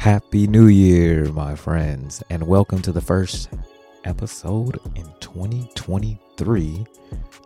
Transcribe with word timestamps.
Happy 0.00 0.46
New 0.46 0.68
Year, 0.68 1.26
my 1.26 1.54
friends, 1.54 2.22
and 2.30 2.46
welcome 2.46 2.80
to 2.80 2.90
the 2.90 3.02
first 3.02 3.50
episode 4.04 4.80
in 4.94 5.04
2023 5.20 6.86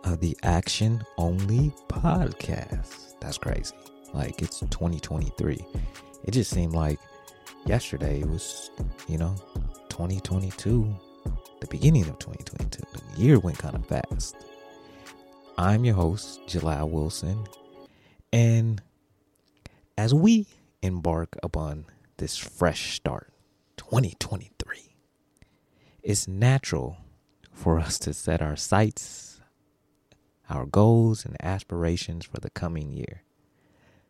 of 0.05 0.21
the 0.21 0.37
Action 0.41 1.03
Only 1.17 1.73
Podcast. 1.89 3.19
That's 3.19 3.37
crazy. 3.37 3.75
Like 4.13 4.41
it's 4.41 4.61
2023. 4.61 5.65
It 6.23 6.31
just 6.31 6.49
seemed 6.49 6.71
like 6.71 6.97
yesterday 7.65 8.23
was, 8.23 8.71
you 9.09 9.17
know, 9.17 9.35
2022, 9.89 10.95
the 11.59 11.67
beginning 11.67 12.07
of 12.07 12.17
2022. 12.19 12.83
The 12.93 13.21
year 13.21 13.37
went 13.37 13.57
kind 13.57 13.75
of 13.75 13.85
fast. 13.85 14.37
I'm 15.57 15.83
your 15.83 15.95
host, 15.95 16.39
Jalal 16.47 16.89
Wilson, 16.89 17.37
and 18.31 18.81
as 19.97 20.13
we 20.13 20.47
embark 20.81 21.37
upon 21.43 21.83
this 22.17 22.37
fresh 22.37 22.95
start, 22.95 23.33
2023, 23.77 24.95
it's 26.01 26.27
natural 26.27 26.97
for 27.51 27.79
us 27.79 27.99
to 27.99 28.13
set 28.13 28.41
our 28.41 28.55
sights, 28.55 29.41
our 30.49 30.65
goals, 30.65 31.25
and 31.25 31.35
aspirations 31.41 32.25
for 32.25 32.39
the 32.39 32.49
coming 32.49 32.93
year. 32.93 33.23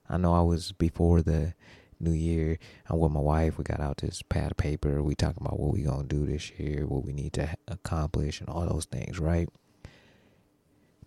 I 0.08 0.18
know 0.18 0.34
I 0.34 0.42
was 0.42 0.72
before 0.72 1.22
the 1.22 1.54
new 2.00 2.12
year. 2.12 2.60
I'm 2.88 3.00
with 3.00 3.12
my 3.12 3.22
wife. 3.22 3.58
We 3.58 3.64
got 3.64 3.80
out 3.80 3.98
this 3.98 4.22
pad 4.22 4.52
of 4.52 4.58
paper. 4.58 5.02
We 5.02 5.16
talking 5.16 5.42
about 5.42 5.60
what 5.60 5.74
we 5.74 5.82
gonna 5.82 6.04
do 6.04 6.26
this 6.26 6.52
year, 6.60 6.86
what 6.86 7.04
we 7.04 7.14
need 7.14 7.34
to 7.34 7.56
accomplish, 7.68 8.40
and 8.40 8.50
all 8.50 8.68
those 8.68 8.86
things, 8.86 9.20
right? 9.20 9.50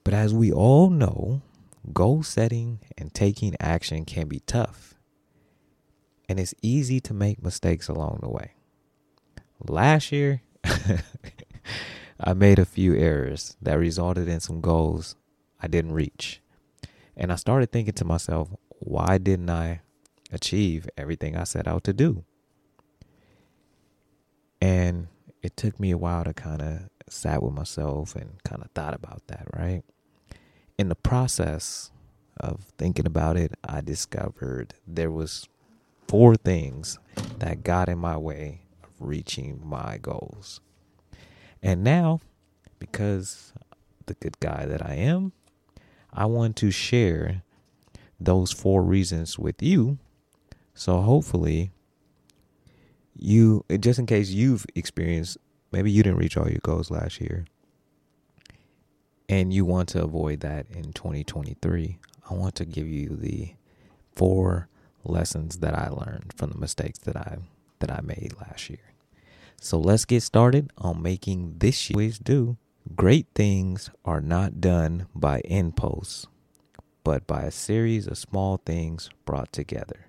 But 0.03 0.15
as 0.15 0.35
we 0.35 0.51
all 0.51 0.91
know, 0.91 1.43
goal 1.93 2.23
setting 2.23 2.81
and 2.97 3.15
taking 3.15 3.55
action 3.61 4.05
can 4.05 4.27
be 4.27 4.41
tough 4.41 4.98
and 6.29 6.39
it's 6.39 6.55
easy 6.63 7.01
to 7.01 7.15
make 7.15 7.43
mistakes 7.43 7.89
along 7.89 8.21
the 8.23 8.29
way. 8.29 8.53
Last 9.67 10.13
year, 10.13 10.43
I 12.21 12.35
made 12.35 12.59
a 12.59 12.65
few 12.65 12.95
errors 12.95 13.57
that 13.63 13.79
resulted 13.79 14.29
in 14.29 14.41
some 14.41 14.61
goals 14.61 15.17
I 15.61 15.69
didn't 15.69 15.93
reach. 15.93 16.41
And 17.17 17.33
I 17.33 17.37
started 17.37 17.73
thinking 17.73 17.95
to 17.95 18.05
myself, 18.05 18.49
why 18.69 19.19
didn't 19.19 19.51
I 19.51 19.81
achieve 20.31 20.89
everything 20.97 21.37
I 21.37 21.45
set 21.45 21.67
out 21.67 21.85
to 21.85 21.93
do? 21.93 22.25
And 24.61 25.09
it 25.43 25.57
took 25.57 25.81
me 25.81 25.91
a 25.91 25.99
while 25.99 26.25
to 26.25 26.35
kind 26.35 26.63
of 26.63 26.79
sat 27.09 27.43
with 27.43 27.55
myself 27.55 28.15
and 28.15 28.43
kind 28.45 28.63
of 28.63 28.71
thought 28.73 28.95
about 28.95 29.23
that, 29.29 29.47
right? 29.57 29.83
In 30.79 30.89
the 30.89 30.95
process 30.95 31.91
of 32.39 32.67
thinking 32.79 33.07
about 33.07 33.37
it, 33.37 33.53
I 33.65 33.81
discovered 33.81 34.75
there 34.87 35.11
was 35.11 35.49
four 36.09 36.35
things 36.37 36.99
that 37.39 37.63
got 37.63 37.89
in 37.89 37.99
my 37.99 38.17
way 38.17 38.63
of 38.83 38.91
reaching 38.99 39.61
my 39.63 39.99
goals. 39.99 40.61
And 41.63 41.85
now, 41.85 42.21
because 42.79 43.53
the 44.07 44.15
good 44.15 44.41
guy 44.41 44.65
that 44.67 44.85
I 44.85 44.95
am, 44.95 45.33
I 46.13 46.25
want 46.25 46.57
to 46.57 46.71
share 46.71 47.43
those 48.19 48.51
four 48.51 48.83
reasons 48.83 49.39
with 49.39 49.63
you. 49.63 49.99
So 50.75 51.01
hopefully, 51.03 51.71
you, 53.15 53.65
just 53.81 53.99
in 53.99 54.07
case 54.07 54.31
you've 54.31 54.65
experienced, 54.75 55.39
maybe 55.73 55.91
you 55.91 56.03
didn't 56.03 56.19
reach 56.19 56.37
all 56.37 56.49
your 56.49 56.61
goals 56.63 56.91
last 56.91 57.21
year, 57.21 57.45
and 59.29 59.53
you 59.53 59.65
want 59.65 59.91
to 59.91 60.03
avoid 60.03 60.41
that 60.41 60.67
in 60.71 60.93
2023, 60.93 61.99
I 62.31 62.35
want 62.35 62.55
to 62.57 62.65
give 62.65 62.87
you 62.87 63.09
the 63.09 63.55
four 64.15 64.69
lessons 65.09 65.59
that 65.59 65.75
I 65.75 65.89
learned 65.89 66.33
from 66.37 66.51
the 66.51 66.59
mistakes 66.59 66.99
that 67.01 67.17
I 67.17 67.39
that 67.81 67.91
I 67.91 68.01
made 68.01 68.35
last 68.41 68.69
year. 68.71 68.95
So 69.61 69.79
let's 69.79 70.05
get 70.05 70.23
started 70.23 70.71
on 70.79 71.03
making 71.03 71.57
this 71.59 71.91
year's 71.91 72.19
do. 72.19 72.57
Great 72.97 73.27
things 73.35 73.91
are 74.05 74.21
not 74.21 74.61
done 74.61 75.07
by 75.15 75.41
impulse, 75.41 76.27
but 77.05 77.27
by 77.27 77.43
a 77.43 77.51
series 77.51 78.07
of 78.07 78.19
small 78.19 78.61
things 78.65 79.11
brought 79.25 79.53
together. 79.53 80.07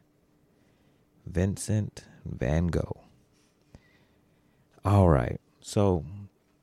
Vincent 1.26 2.06
van 2.26 2.68
Gogh. 2.68 3.02
All 4.86 5.10
right. 5.10 5.40
So, 5.60 6.06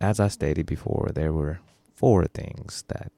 as 0.00 0.19
I 0.19 0.28
stated 0.28 0.66
before, 0.66 1.10
there 1.15 1.33
were 1.33 1.60
four 1.94 2.25
things 2.27 2.84
that, 2.89 3.12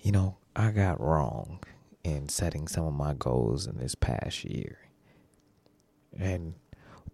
you 0.00 0.10
know, 0.10 0.36
I 0.56 0.70
got 0.70 1.00
wrong 1.00 1.60
in 2.04 2.28
setting 2.28 2.68
some 2.68 2.84
of 2.84 2.94
my 2.94 3.14
goals 3.14 3.66
in 3.66 3.78
this 3.78 3.94
past 3.94 4.44
year. 4.44 4.78
And 6.18 6.54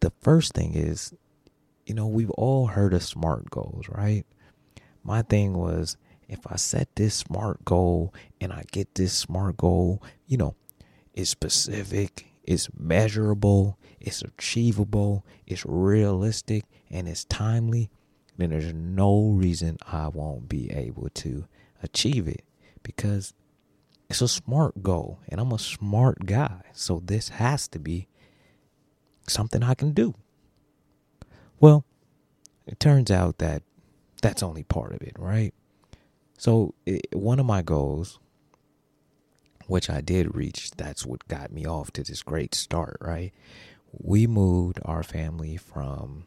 the 0.00 0.12
first 0.20 0.52
thing 0.54 0.74
is, 0.74 1.14
you 1.86 1.94
know, 1.94 2.06
we've 2.06 2.30
all 2.30 2.68
heard 2.68 2.94
of 2.94 3.02
SMART 3.02 3.50
goals, 3.50 3.86
right? 3.88 4.24
My 5.02 5.22
thing 5.22 5.54
was 5.54 5.96
if 6.28 6.40
I 6.46 6.56
set 6.56 6.94
this 6.96 7.14
SMART 7.14 7.64
goal 7.64 8.12
and 8.40 8.52
I 8.52 8.64
get 8.70 8.94
this 8.94 9.14
SMART 9.14 9.56
goal, 9.56 10.02
you 10.26 10.36
know, 10.36 10.54
it's 11.14 11.30
specific, 11.30 12.26
it's 12.44 12.68
measurable, 12.78 13.78
it's 14.00 14.22
achievable, 14.22 15.24
it's 15.46 15.64
realistic, 15.66 16.64
and 16.90 17.08
it's 17.08 17.24
timely, 17.24 17.90
then 18.36 18.50
there's 18.50 18.72
no 18.72 19.30
reason 19.30 19.78
I 19.90 20.08
won't 20.08 20.48
be 20.48 20.70
able 20.70 21.08
to 21.10 21.46
achieve 21.82 22.28
it 22.28 22.42
because 22.82 23.34
it's 24.08 24.22
a 24.22 24.28
smart 24.28 24.82
goal, 24.82 25.20
and 25.28 25.40
I'm 25.40 25.52
a 25.52 25.58
smart 25.58 26.26
guy. 26.26 26.62
So 26.72 27.00
this 27.04 27.28
has 27.30 27.68
to 27.68 27.78
be 27.78 28.08
something 29.26 29.62
I 29.62 29.74
can 29.74 29.92
do. 29.92 30.14
Well, 31.60 31.84
it 32.66 32.80
turns 32.80 33.10
out 33.10 33.38
that 33.38 33.62
that's 34.22 34.42
only 34.42 34.62
part 34.62 34.92
of 34.94 35.02
it, 35.02 35.16
right? 35.18 35.52
So, 36.38 36.74
it, 36.86 37.06
one 37.12 37.40
of 37.40 37.46
my 37.46 37.62
goals, 37.62 38.18
which 39.66 39.90
I 39.90 40.00
did 40.00 40.34
reach, 40.36 40.70
that's 40.72 41.04
what 41.04 41.26
got 41.28 41.52
me 41.52 41.66
off 41.66 41.90
to 41.92 42.02
this 42.04 42.22
great 42.22 42.54
start, 42.54 42.96
right? 43.00 43.32
We 43.92 44.26
moved 44.26 44.78
our 44.84 45.02
family 45.02 45.56
from 45.56 46.26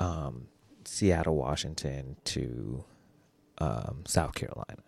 um, 0.00 0.48
Seattle, 0.84 1.36
Washington 1.36 2.16
to 2.24 2.84
um, 3.58 4.02
South 4.06 4.34
Carolina. 4.34 4.82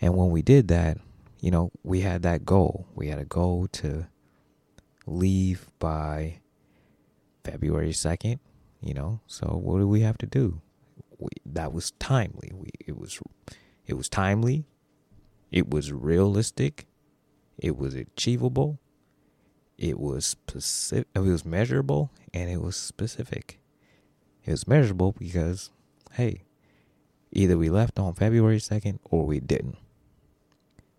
And 0.00 0.14
when 0.14 0.30
we 0.30 0.42
did 0.42 0.68
that, 0.68 0.98
you 1.40 1.50
know, 1.50 1.70
we 1.82 2.00
had 2.00 2.22
that 2.22 2.44
goal. 2.44 2.86
We 2.94 3.08
had 3.08 3.18
a 3.18 3.24
goal 3.24 3.68
to 3.72 4.06
leave 5.06 5.70
by 5.78 6.40
February 7.44 7.92
2nd, 7.92 8.38
you 8.80 8.94
know. 8.94 9.20
So 9.26 9.46
what 9.62 9.78
do 9.78 9.88
we 9.88 10.00
have 10.00 10.18
to 10.18 10.26
do? 10.26 10.60
We, 11.18 11.28
that 11.46 11.72
was 11.72 11.92
timely. 11.92 12.50
We 12.52 12.70
it 12.86 12.98
was 12.98 13.20
it 13.86 13.94
was 13.94 14.08
timely. 14.08 14.64
It 15.50 15.70
was 15.70 15.92
realistic. 15.92 16.86
It 17.58 17.76
was 17.76 17.94
achievable. 17.94 18.78
It 19.78 19.98
was 19.98 20.26
specific. 20.26 21.06
It 21.14 21.20
was 21.20 21.44
measurable 21.44 22.10
and 22.34 22.50
it 22.50 22.60
was 22.60 22.76
specific. 22.76 23.60
It 24.44 24.50
was 24.50 24.66
measurable 24.66 25.12
because, 25.12 25.70
hey, 26.12 26.42
either 27.32 27.56
we 27.56 27.70
left 27.70 27.98
on 27.98 28.14
February 28.14 28.58
2nd 28.58 28.98
or 29.04 29.26
we 29.26 29.40
didn't 29.40 29.76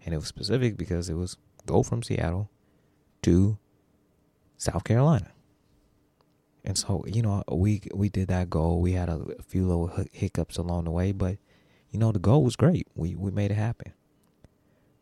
and 0.07 0.13
it 0.13 0.19
was 0.19 0.28
specific 0.28 0.78
because 0.78 1.09
it 1.09 1.16
was 1.16 1.35
go 1.66 1.84
from 1.84 2.01
Seattle 2.01 2.50
to 3.23 3.57
South 4.56 4.85
Carolina. 4.85 5.31
And 6.63 6.78
so, 6.78 7.03
you 7.06 7.22
know, 7.22 7.44
we 7.51 7.81
we 7.94 8.07
did 8.07 8.29
that 8.29 8.50
goal. 8.50 8.79
We 8.79 8.94
had 8.94 9.09
a, 9.09 9.19
few 9.45 9.68
little 9.68 10.06
hiccups 10.13 10.56
along 10.56 10.85
the 10.85 10.91
way, 10.91 11.12
but 11.12 11.40
you 11.91 12.00
know, 12.00 12.13
the 12.13 12.19
goal 12.19 12.45
was 12.45 12.56
great. 12.56 12.88
We 12.95 13.16
we 13.16 13.31
made 13.31 13.51
it 13.51 13.56
happen. 13.56 13.91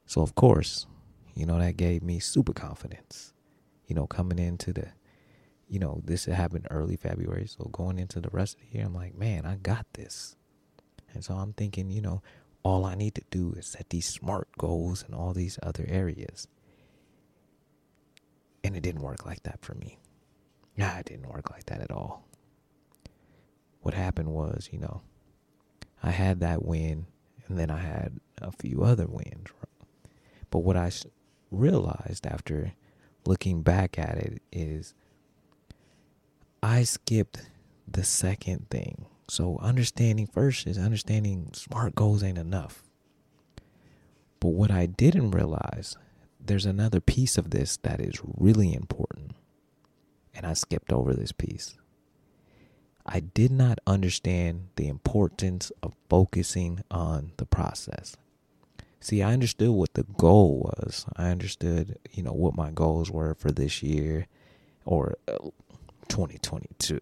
So 0.08 0.22
of 0.22 0.34
course, 0.34 0.88
you 1.36 1.46
know, 1.46 1.60
that 1.60 1.78
gave 1.78 2.02
me 2.02 2.18
super 2.18 2.54
confidence. 2.54 3.32
You 3.86 3.94
know, 3.94 4.08
coming 4.08 4.40
into 4.40 4.74
the 4.74 4.88
you 5.70 5.78
know, 5.78 6.02
this 6.04 6.26
happened 6.26 6.66
early 6.72 6.96
February, 6.96 7.46
so 7.46 7.66
going 7.66 8.00
into 8.00 8.20
the 8.20 8.30
rest 8.32 8.56
of 8.56 8.62
the 8.62 8.78
year, 8.78 8.88
I'm 8.88 8.96
like, 8.96 9.16
man, 9.16 9.46
I 9.46 9.58
got 9.58 9.86
this. 9.94 10.36
And 11.14 11.24
so 11.24 11.36
I'm 11.36 11.54
thinking, 11.54 11.92
you 11.92 12.02
know, 12.02 12.24
all 12.66 12.84
I 12.84 12.96
need 12.96 13.14
to 13.14 13.22
do 13.30 13.54
is 13.56 13.68
set 13.68 13.92
these 13.92 14.08
smart 14.08 14.50
goals 14.58 15.06
in 15.08 15.14
all 15.14 15.34
these 15.34 15.60
other 15.62 15.86
areas. 15.88 16.48
And 18.64 18.76
it 18.76 18.82
didn't 18.82 19.04
work 19.04 19.24
like 19.24 19.44
that 19.44 19.62
for 19.62 19.76
me. 19.76 20.00
Nah, 20.76 20.98
it 20.98 21.06
didn't 21.06 21.30
work 21.30 21.52
like 21.52 21.68
that 21.68 21.80
at 21.80 21.92
all. 21.92 22.28
What 23.82 23.94
happened 23.94 24.30
was, 24.30 24.68
you 24.72 24.80
know, 24.80 25.02
I 26.02 26.10
had 26.10 26.40
that 26.40 26.66
win 26.66 27.06
and 27.48 27.56
then 27.60 27.70
I 27.70 27.78
had 27.78 28.20
a 28.42 28.52
few 28.52 28.84
other 28.84 29.06
wins. 29.06 29.50
But 30.50 30.60
what 30.60 30.76
I 30.76 30.92
realized 31.52 32.26
after 32.26 32.74
looking 33.28 33.62
back 33.62 34.00
at 34.00 34.18
it 34.18 34.42
is 34.52 34.96
I 36.64 36.84
skipped 36.84 37.48
the 37.88 38.04
second 38.04 38.72
thing 38.72 39.06
so 39.30 39.58
understanding 39.62 40.28
first 40.28 40.68
is 40.68 40.78
understanding 40.78 41.50
smart 41.54 41.96
goals 41.96 42.24
ain't 42.24 42.38
enough. 42.38 42.84
But 44.40 44.50
what 44.50 44.72
I 44.72 44.86
didn't 44.86 45.32
realize, 45.32 45.98
there's 46.40 46.66
another 46.66 47.00
piece 47.02 47.38
of 47.38 47.52
this 47.52 47.78
that 47.84 48.00
is 48.00 48.20
really 48.38 48.74
important. 48.74 49.34
and 50.34 50.46
I 50.46 50.54
skipped 50.54 50.92
over 50.92 51.14
this 51.14 51.32
piece. 51.32 51.76
I 53.06 53.20
did 53.22 53.52
not 53.52 53.80
understand 53.88 54.70
the 54.76 54.88
importance 54.88 55.72
of 55.84 55.96
focusing 56.10 56.84
on 56.92 57.34
the 57.38 57.46
process. 57.46 58.18
See, 59.00 59.22
I 59.22 59.34
understood 59.34 59.70
what 59.72 59.94
the 59.94 60.04
goal 60.04 60.72
was. 60.78 61.06
I 61.16 61.30
understood, 61.30 62.00
you 62.12 62.24
know, 62.24 62.34
what 62.34 62.56
my 62.56 62.72
goals 62.72 63.12
were 63.12 63.36
for 63.36 63.52
this 63.52 63.84
year 63.84 64.28
or 64.86 65.18
uh, 65.28 65.50
2022, 66.10 67.00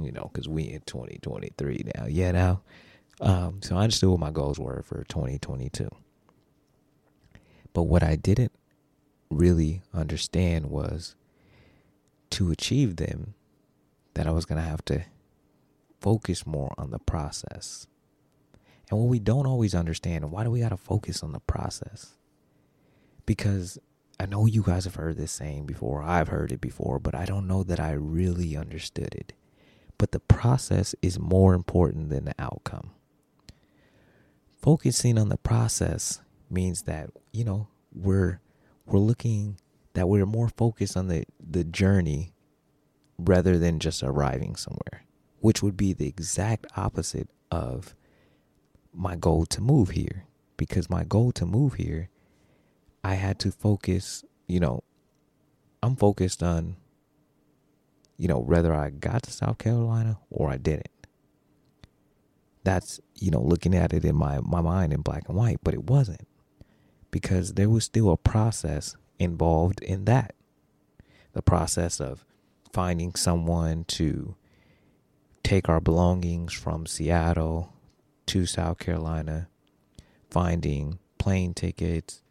you 0.00 0.12
know, 0.12 0.30
because 0.32 0.48
we 0.48 0.64
in 0.64 0.80
2023 0.82 1.84
now. 1.96 2.06
Yeah, 2.06 2.32
now. 2.32 2.62
Um, 3.20 3.60
so 3.62 3.76
I 3.76 3.82
understood 3.82 4.10
what 4.10 4.20
my 4.20 4.30
goals 4.30 4.58
were 4.58 4.82
for 4.82 5.04
2022. 5.08 5.88
But 7.72 7.82
what 7.82 8.02
I 8.02 8.16
didn't 8.16 8.52
really 9.30 9.82
understand 9.92 10.66
was 10.66 11.16
to 12.30 12.50
achieve 12.50 12.96
them, 12.96 13.34
that 14.14 14.26
I 14.26 14.30
was 14.30 14.44
going 14.44 14.60
to 14.60 14.68
have 14.68 14.84
to 14.86 15.04
focus 16.00 16.46
more 16.46 16.74
on 16.78 16.90
the 16.90 16.98
process. 16.98 17.86
And 18.90 18.98
what 18.98 19.08
we 19.08 19.18
don't 19.18 19.46
always 19.46 19.74
understand, 19.74 20.30
why 20.30 20.44
do 20.44 20.50
we 20.50 20.60
got 20.60 20.68
to 20.68 20.76
focus 20.76 21.22
on 21.22 21.32
the 21.32 21.40
process? 21.40 22.12
Because 23.26 23.78
I 24.18 24.26
know 24.26 24.46
you 24.46 24.62
guys 24.62 24.84
have 24.84 24.94
heard 24.94 25.16
this 25.16 25.32
saying 25.32 25.66
before, 25.66 26.02
I've 26.02 26.28
heard 26.28 26.52
it 26.52 26.60
before, 26.60 26.98
but 26.98 27.14
I 27.14 27.24
don't 27.24 27.48
know 27.48 27.62
that 27.64 27.80
I 27.80 27.92
really 27.92 28.56
understood 28.56 29.14
it. 29.14 29.32
But 29.98 30.12
the 30.12 30.20
process 30.20 30.94
is 31.02 31.18
more 31.18 31.54
important 31.54 32.10
than 32.10 32.24
the 32.24 32.34
outcome. 32.38 32.90
Focusing 34.56 35.18
on 35.18 35.28
the 35.28 35.36
process 35.36 36.20
means 36.50 36.82
that, 36.82 37.10
you 37.32 37.44
know, 37.44 37.68
we're 37.92 38.40
we're 38.86 38.98
looking 38.98 39.56
that 39.94 40.08
we're 40.08 40.26
more 40.26 40.48
focused 40.48 40.96
on 40.96 41.08
the, 41.08 41.24
the 41.40 41.64
journey 41.64 42.34
rather 43.18 43.58
than 43.58 43.78
just 43.78 44.02
arriving 44.02 44.56
somewhere, 44.56 45.04
which 45.40 45.62
would 45.62 45.76
be 45.76 45.92
the 45.92 46.08
exact 46.08 46.66
opposite 46.76 47.28
of 47.50 47.94
my 48.92 49.16
goal 49.16 49.46
to 49.46 49.60
move 49.60 49.90
here. 49.90 50.24
Because 50.56 50.88
my 50.88 51.04
goal 51.04 51.32
to 51.32 51.46
move 51.46 51.74
here, 51.74 52.10
I 53.04 53.14
had 53.14 53.38
to 53.40 53.52
focus, 53.52 54.24
you 54.46 54.58
know, 54.58 54.82
I'm 55.82 55.94
focused 55.94 56.42
on, 56.42 56.76
you 58.16 58.26
know, 58.28 58.38
whether 58.38 58.72
I 58.72 58.88
got 58.88 59.24
to 59.24 59.30
South 59.30 59.58
Carolina 59.58 60.18
or 60.30 60.48
I 60.48 60.56
didn't. 60.56 60.88
That's, 62.64 63.00
you 63.14 63.30
know, 63.30 63.42
looking 63.42 63.74
at 63.74 63.92
it 63.92 64.06
in 64.06 64.16
my, 64.16 64.40
my 64.40 64.62
mind 64.62 64.94
in 64.94 65.02
black 65.02 65.28
and 65.28 65.36
white, 65.36 65.58
but 65.62 65.74
it 65.74 65.84
wasn't 65.84 66.26
because 67.10 67.52
there 67.52 67.68
was 67.68 67.84
still 67.84 68.10
a 68.10 68.16
process 68.16 68.96
involved 69.18 69.82
in 69.82 70.06
that. 70.06 70.34
The 71.34 71.42
process 71.42 72.00
of 72.00 72.24
finding 72.72 73.14
someone 73.14 73.84
to 73.84 74.34
take 75.42 75.68
our 75.68 75.80
belongings 75.80 76.54
from 76.54 76.86
Seattle 76.86 77.74
to 78.26 78.46
South 78.46 78.78
Carolina, 78.78 79.48
finding 80.30 80.98
plane 81.18 81.52
tickets, 81.52 82.22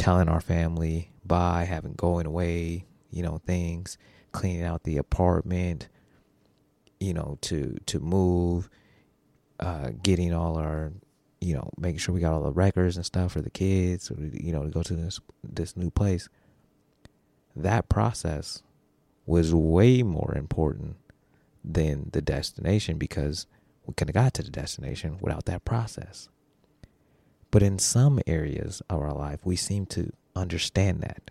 telling 0.00 0.28
our 0.28 0.40
family 0.40 1.12
bye, 1.24 1.64
having 1.64 1.92
going 1.92 2.26
away, 2.26 2.84
you 3.10 3.22
know, 3.22 3.38
things, 3.46 3.96
cleaning 4.32 4.64
out 4.64 4.82
the 4.82 4.96
apartment, 4.96 5.88
you 6.98 7.14
know, 7.14 7.38
to 7.42 7.76
to 7.86 8.00
move, 8.00 8.68
uh, 9.60 9.90
getting 10.02 10.34
all 10.34 10.56
our 10.56 10.92
you 11.40 11.54
know, 11.54 11.70
making 11.78 11.98
sure 11.98 12.14
we 12.14 12.20
got 12.20 12.34
all 12.34 12.42
the 12.42 12.52
records 12.52 12.96
and 12.96 13.06
stuff 13.06 13.32
for 13.32 13.40
the 13.40 13.50
kids, 13.50 14.10
you 14.32 14.52
know, 14.52 14.64
to 14.64 14.68
go 14.70 14.82
to 14.82 14.94
this 14.94 15.20
this 15.44 15.76
new 15.76 15.90
place. 15.90 16.28
That 17.54 17.88
process 17.88 18.62
was 19.26 19.54
way 19.54 20.02
more 20.02 20.34
important 20.36 20.96
than 21.64 22.10
the 22.12 22.20
destination 22.20 22.98
because 22.98 23.46
we 23.86 23.94
could 23.94 24.08
have 24.08 24.14
got 24.14 24.34
to 24.34 24.42
the 24.42 24.50
destination 24.50 25.18
without 25.20 25.46
that 25.46 25.64
process. 25.64 26.28
But 27.50 27.62
in 27.62 27.78
some 27.78 28.20
areas 28.26 28.82
of 28.88 29.00
our 29.00 29.12
life, 29.12 29.40
we 29.44 29.56
seem 29.56 29.86
to 29.86 30.12
understand 30.36 31.00
that. 31.00 31.30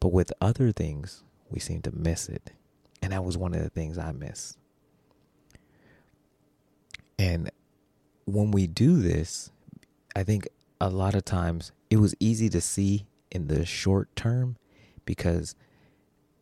But 0.00 0.12
with 0.12 0.32
other 0.40 0.72
things, 0.72 1.22
we 1.48 1.60
seem 1.60 1.82
to 1.82 1.92
miss 1.92 2.28
it. 2.28 2.52
And 3.00 3.12
that 3.12 3.24
was 3.24 3.36
one 3.38 3.54
of 3.54 3.62
the 3.62 3.70
things 3.70 3.98
I 3.98 4.12
missed. 4.12 4.58
And 7.18 7.50
when 8.24 8.50
we 8.50 8.66
do 8.66 9.00
this, 9.00 9.50
I 10.14 10.24
think 10.24 10.48
a 10.80 10.90
lot 10.90 11.14
of 11.14 11.24
times 11.24 11.72
it 11.90 11.96
was 11.98 12.14
easy 12.20 12.48
to 12.50 12.60
see 12.60 13.06
in 13.30 13.48
the 13.48 13.64
short 13.64 14.14
term 14.16 14.56
because 15.04 15.54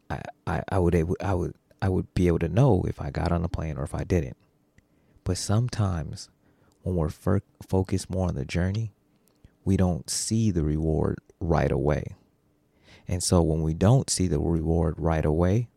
I, 0.08 0.22
I, 0.46 0.62
I 0.70 0.78
would 0.78 0.94
I 1.20 1.34
would 1.34 1.54
I 1.82 1.88
would 1.88 2.12
be 2.14 2.26
able 2.26 2.40
to 2.40 2.48
know 2.48 2.84
if 2.88 3.00
I 3.00 3.10
got 3.10 3.32
on 3.32 3.44
a 3.44 3.48
plane 3.48 3.76
or 3.76 3.84
if 3.84 3.94
I 3.94 4.04
didn't. 4.04 4.36
But 5.24 5.38
sometimes 5.38 6.30
when 6.82 6.96
we're 6.96 7.08
f- 7.08 7.42
focused 7.66 8.10
more 8.10 8.28
on 8.28 8.34
the 8.34 8.44
journey, 8.44 8.92
we 9.64 9.76
don't 9.76 10.08
see 10.08 10.50
the 10.50 10.62
reward 10.62 11.18
right 11.40 11.70
away. 11.70 12.16
And 13.06 13.22
so 13.22 13.42
when 13.42 13.62
we 13.62 13.74
don't 13.74 14.08
see 14.08 14.28
the 14.28 14.38
reward 14.38 14.94
right 14.98 15.24
away, 15.24 15.68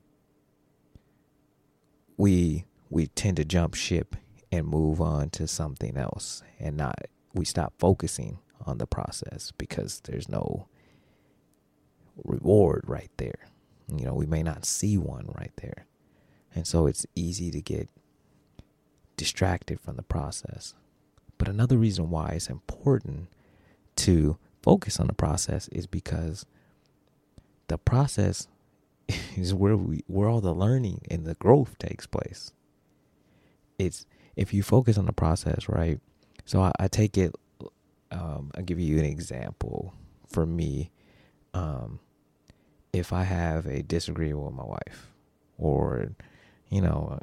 we 2.17 2.65
we 2.89 3.07
tend 3.07 3.37
to 3.37 3.45
jump 3.45 3.73
ship 3.73 4.15
and 4.51 4.67
move 4.67 5.01
on 5.01 5.31
to 5.31 5.47
something 5.47 5.97
else 5.97 6.43
and 6.59 6.77
not 6.77 6.95
we 7.33 7.43
stop 7.43 7.73
focusing 7.79 8.37
on 8.65 8.77
the 8.77 8.85
process 8.85 9.51
because 9.57 9.99
there's 10.01 10.29
no 10.29 10.67
reward 12.23 12.83
right 12.87 13.09
there. 13.17 13.47
You 13.93 14.05
know, 14.05 14.13
we 14.13 14.27
may 14.27 14.43
not 14.43 14.65
see 14.65 14.97
one 14.97 15.25
right 15.35 15.51
there. 15.57 15.87
And 16.53 16.67
so 16.67 16.85
it's 16.85 17.05
easy 17.15 17.49
to 17.51 17.61
get 17.61 17.89
distracted 19.17 19.79
from 19.79 19.95
the 19.95 20.03
process. 20.03 20.75
But 21.43 21.51
another 21.51 21.77
reason 21.77 22.09
why 22.09 22.29
it's 22.35 22.49
important 22.49 23.27
to 23.97 24.37
focus 24.61 24.97
on 24.97 25.07
the 25.07 25.13
process 25.13 25.67
is 25.73 25.87
because 25.87 26.45
the 27.67 27.77
process 27.77 28.47
is 29.35 29.53
where 29.53 29.75
we 29.75 30.05
where 30.07 30.29
all 30.29 30.39
the 30.39 30.53
learning 30.53 31.01
and 31.11 31.25
the 31.25 31.33
growth 31.33 31.77
takes 31.79 32.07
place. 32.07 32.53
It's 33.77 34.05
if 34.37 34.53
you 34.53 34.63
focus 34.63 34.97
on 34.97 35.05
the 35.05 35.11
process, 35.11 35.67
right? 35.67 35.99
So 36.45 36.61
I, 36.61 36.71
I 36.79 36.87
take 36.87 37.17
it. 37.17 37.35
Um, 38.09 38.49
I'll 38.55 38.63
give 38.63 38.79
you 38.79 38.97
an 38.97 39.05
example. 39.05 39.93
For 40.29 40.45
me, 40.45 40.91
um, 41.53 41.99
if 42.93 43.11
I 43.11 43.23
have 43.23 43.65
a 43.65 43.83
disagreement 43.83 44.45
with 44.45 44.53
my 44.53 44.63
wife, 44.63 45.11
or 45.57 46.13
you 46.69 46.79
know, 46.79 47.19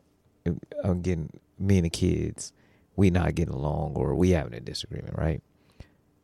I'm 0.84 1.00
getting 1.00 1.30
me 1.58 1.78
and 1.78 1.86
the 1.86 1.90
kids, 1.90 2.52
we 3.00 3.08
not 3.08 3.34
getting 3.34 3.54
along, 3.54 3.94
or 3.94 4.14
we 4.14 4.32
having 4.32 4.52
a 4.52 4.60
disagreement, 4.60 5.16
right? 5.16 5.42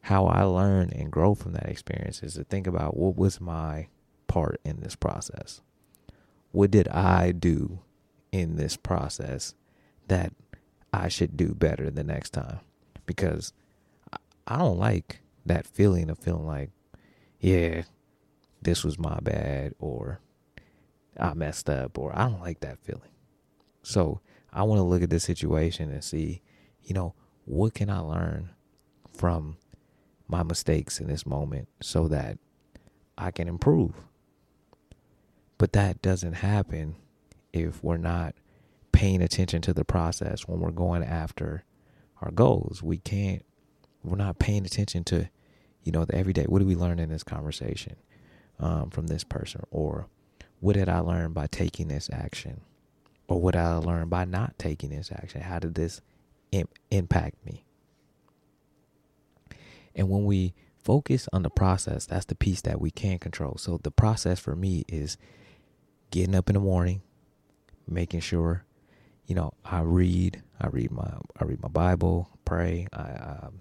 How 0.02 0.26
I 0.26 0.42
learn 0.42 0.90
and 0.90 1.10
grow 1.10 1.34
from 1.34 1.54
that 1.54 1.70
experience 1.70 2.22
is 2.22 2.34
to 2.34 2.44
think 2.44 2.66
about 2.66 2.98
what 2.98 3.16
was 3.16 3.40
my 3.40 3.88
part 4.26 4.60
in 4.62 4.80
this 4.80 4.94
process. 4.94 5.62
What 6.52 6.70
did 6.70 6.86
I 6.88 7.32
do 7.32 7.78
in 8.30 8.56
this 8.56 8.76
process 8.76 9.54
that 10.08 10.34
I 10.92 11.08
should 11.08 11.34
do 11.34 11.54
better 11.54 11.88
the 11.88 12.04
next 12.04 12.34
time 12.34 12.60
because 13.06 13.54
I 14.46 14.58
don't 14.58 14.78
like 14.78 15.20
that 15.46 15.66
feeling 15.66 16.10
of 16.10 16.18
feeling 16.18 16.46
like, 16.46 16.72
yeah, 17.40 17.84
this 18.60 18.84
was 18.84 18.98
my 18.98 19.18
bad 19.22 19.72
or 19.78 20.20
I 21.18 21.32
messed 21.32 21.70
up 21.70 21.96
or 21.96 22.14
I 22.14 22.28
don't 22.28 22.42
like 22.42 22.60
that 22.60 22.80
feeling. 22.80 23.14
So 23.82 24.20
I 24.52 24.64
want 24.64 24.78
to 24.78 24.84
look 24.84 25.00
at 25.00 25.08
this 25.08 25.24
situation 25.24 25.90
and 25.90 26.04
see, 26.04 26.42
you 26.86 26.94
know, 26.94 27.14
what 27.44 27.74
can 27.74 27.90
I 27.90 27.98
learn 27.98 28.50
from 29.12 29.58
my 30.28 30.42
mistakes 30.42 31.00
in 31.00 31.08
this 31.08 31.26
moment 31.26 31.68
so 31.80 32.08
that 32.08 32.38
I 33.16 33.30
can 33.30 33.48
improve. 33.48 33.92
But 35.58 35.72
that 35.72 36.02
doesn't 36.02 36.34
happen 36.34 36.96
if 37.52 37.82
we're 37.82 37.96
not 37.96 38.34
paying 38.92 39.22
attention 39.22 39.62
to 39.62 39.72
the 39.72 39.84
process 39.84 40.46
when 40.46 40.60
we're 40.60 40.70
going 40.70 41.02
after 41.02 41.64
our 42.20 42.30
goals. 42.30 42.82
We 42.82 42.98
can't, 42.98 43.44
we're 44.02 44.16
not 44.16 44.38
paying 44.38 44.66
attention 44.66 45.04
to, 45.04 45.28
you 45.82 45.92
know, 45.92 46.04
the 46.04 46.14
everyday. 46.14 46.44
What 46.44 46.58
do 46.58 46.66
we 46.66 46.74
learn 46.74 46.98
in 46.98 47.08
this 47.08 47.22
conversation 47.22 47.96
um, 48.58 48.90
from 48.90 49.06
this 49.06 49.24
person? 49.24 49.62
Or 49.70 50.08
what 50.60 50.74
did 50.74 50.88
I 50.88 50.98
learn 51.00 51.32
by 51.32 51.46
taking 51.46 51.88
this 51.88 52.10
action? 52.12 52.60
Or 53.28 53.40
what 53.40 53.52
did 53.52 53.62
I 53.62 53.76
learn 53.76 54.08
by 54.08 54.24
not 54.24 54.58
taking 54.58 54.90
this 54.90 55.10
action? 55.10 55.40
How 55.40 55.58
did 55.58 55.74
this 55.74 56.00
Im- 56.52 56.68
impact 56.90 57.44
me? 57.46 57.64
And 59.96 60.10
when 60.10 60.24
we 60.24 60.54
focus 60.84 61.28
on 61.32 61.42
the 61.42 61.50
process, 61.50 62.06
that's 62.06 62.26
the 62.26 62.36
piece 62.36 62.62
that 62.62 62.80
we 62.80 62.90
can 62.90 63.18
control. 63.18 63.56
So 63.58 63.80
the 63.82 63.90
process 63.92 64.40
for 64.40 64.56
me 64.56 64.84
is 64.88 65.18
getting 66.10 66.34
up 66.36 66.50
in 66.50 66.54
the 66.54 66.60
morning, 66.60 67.02
making 67.88 68.20
sure 68.20 68.64
you 69.26 69.34
know, 69.36 69.54
I 69.64 69.80
read, 69.80 70.42
I 70.60 70.68
read 70.68 70.90
my, 70.92 71.10
I 71.40 71.44
read 71.44 71.62
my 71.62 71.68
Bible, 71.68 72.30
pray, 72.44 72.88
I, 72.92 73.02
um, 73.44 73.60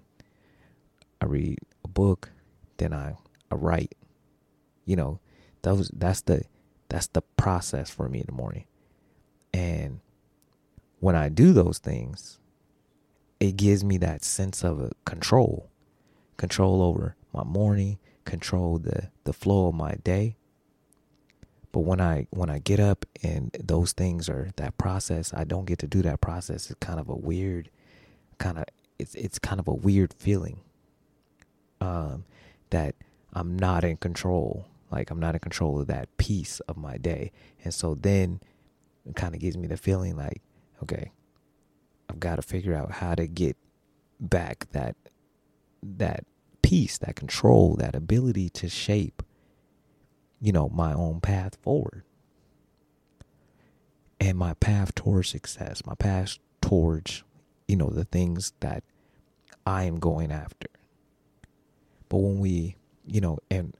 I 1.20 1.26
read 1.26 1.58
a 1.84 1.88
book, 1.88 2.30
then 2.78 2.92
I, 2.94 3.16
I 3.50 3.56
write. 3.56 3.94
You 4.86 4.96
know, 4.96 5.20
those 5.62 5.90
that's 5.94 6.22
the 6.22 6.44
That's 6.88 7.08
the 7.08 7.22
process 7.22 7.90
for 7.90 8.08
me 8.08 8.20
in 8.20 8.26
the 8.26 8.32
morning. 8.32 8.66
And 9.54 10.00
when 11.00 11.16
I 11.16 11.28
do 11.30 11.52
those 11.52 11.78
things, 11.78 12.38
it 13.40 13.56
gives 13.56 13.84
me 13.84 13.98
that 13.98 14.24
sense 14.24 14.64
of 14.64 14.92
control, 15.04 15.70
control 16.36 16.82
over 16.82 17.16
my 17.32 17.44
morning, 17.44 17.98
control 18.24 18.78
the 18.78 19.10
the 19.24 19.32
flow 19.32 19.68
of 19.68 19.74
my 19.74 19.94
day. 20.04 20.36
But 21.72 21.80
when 21.80 22.00
I 22.00 22.26
when 22.30 22.48
I 22.48 22.58
get 22.58 22.80
up 22.80 23.04
and 23.22 23.54
those 23.62 23.92
things 23.92 24.28
are 24.28 24.50
that 24.56 24.78
process, 24.78 25.34
I 25.34 25.44
don't 25.44 25.66
get 25.66 25.78
to 25.80 25.86
do 25.86 26.02
that 26.02 26.20
process. 26.20 26.70
It's 26.70 26.80
kind 26.80 26.98
of 26.98 27.08
a 27.08 27.14
weird, 27.14 27.70
kind 28.38 28.58
of 28.58 28.64
it's 28.98 29.14
it's 29.14 29.38
kind 29.38 29.60
of 29.60 29.68
a 29.68 29.74
weird 29.74 30.14
feeling. 30.14 30.60
Um, 31.80 32.24
that 32.70 32.94
I'm 33.34 33.56
not 33.56 33.84
in 33.84 33.98
control. 33.98 34.66
Like 34.90 35.10
I'm 35.10 35.20
not 35.20 35.34
in 35.34 35.40
control 35.40 35.78
of 35.80 35.88
that 35.88 36.16
piece 36.16 36.60
of 36.60 36.76
my 36.76 36.96
day, 36.96 37.32
and 37.64 37.74
so 37.74 37.94
then 37.94 38.40
it 39.04 39.14
kind 39.14 39.34
of 39.34 39.40
gives 39.40 39.56
me 39.56 39.66
the 39.66 39.76
feeling 39.76 40.16
like, 40.16 40.40
okay, 40.82 41.10
I've 42.08 42.20
got 42.20 42.36
to 42.36 42.42
figure 42.42 42.74
out 42.74 42.92
how 42.92 43.14
to 43.14 43.26
get 43.26 43.56
back 44.20 44.66
that 44.72 44.96
that 45.82 46.24
peace, 46.62 46.98
that 46.98 47.16
control, 47.16 47.76
that 47.76 47.94
ability 47.94 48.48
to 48.50 48.68
shape, 48.68 49.22
you 50.40 50.52
know, 50.52 50.68
my 50.68 50.92
own 50.92 51.20
path 51.20 51.56
forward. 51.62 52.02
And 54.18 54.36
my 54.38 54.54
path 54.54 54.94
towards 54.94 55.28
success, 55.28 55.84
my 55.86 55.94
path 55.94 56.38
towards, 56.60 57.22
you 57.68 57.76
know, 57.76 57.90
the 57.90 58.04
things 58.04 58.52
that 58.60 58.82
I 59.66 59.84
am 59.84 59.98
going 59.98 60.32
after. 60.32 60.68
But 62.08 62.18
when 62.18 62.38
we, 62.40 62.76
you 63.06 63.20
know, 63.20 63.38
and 63.50 63.74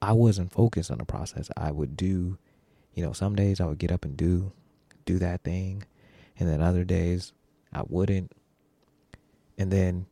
I 0.00 0.12
wasn't 0.12 0.52
focused 0.52 0.90
on 0.90 0.98
the 0.98 1.04
process, 1.04 1.50
I 1.56 1.72
would 1.72 1.96
do, 1.96 2.38
you 2.94 3.04
know, 3.04 3.12
some 3.12 3.34
days 3.34 3.60
I 3.60 3.66
would 3.66 3.78
get 3.78 3.92
up 3.92 4.04
and 4.04 4.16
do 4.16 4.52
do 5.04 5.18
that 5.18 5.42
thing 5.42 5.84
and 6.38 6.48
then 6.48 6.62
other 6.62 6.84
days 6.84 7.32
I 7.72 7.82
wouldn't. 7.86 8.32
And 9.58 9.70
then 9.70 10.06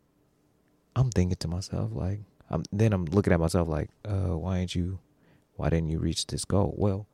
I'm 0.95 1.11
thinking 1.11 1.37
to 1.37 1.49
myself 1.49 1.91
like, 1.93 2.21
I'm, 2.51 2.65
then 2.73 2.93
I'm 2.93 3.05
looking 3.07 3.33
at 3.33 3.41
myself 3.41 3.69
like, 3.69 3.91
uh, 4.05 4.37
why 4.37 4.59
ain't 4.59 4.75
you, 4.75 4.99
why 5.55 5.71
didn't 5.71 5.91
you 5.91 5.99
reach 5.99 6.27
this 6.27 6.45
goal? 6.45 6.75
Well, 6.77 7.07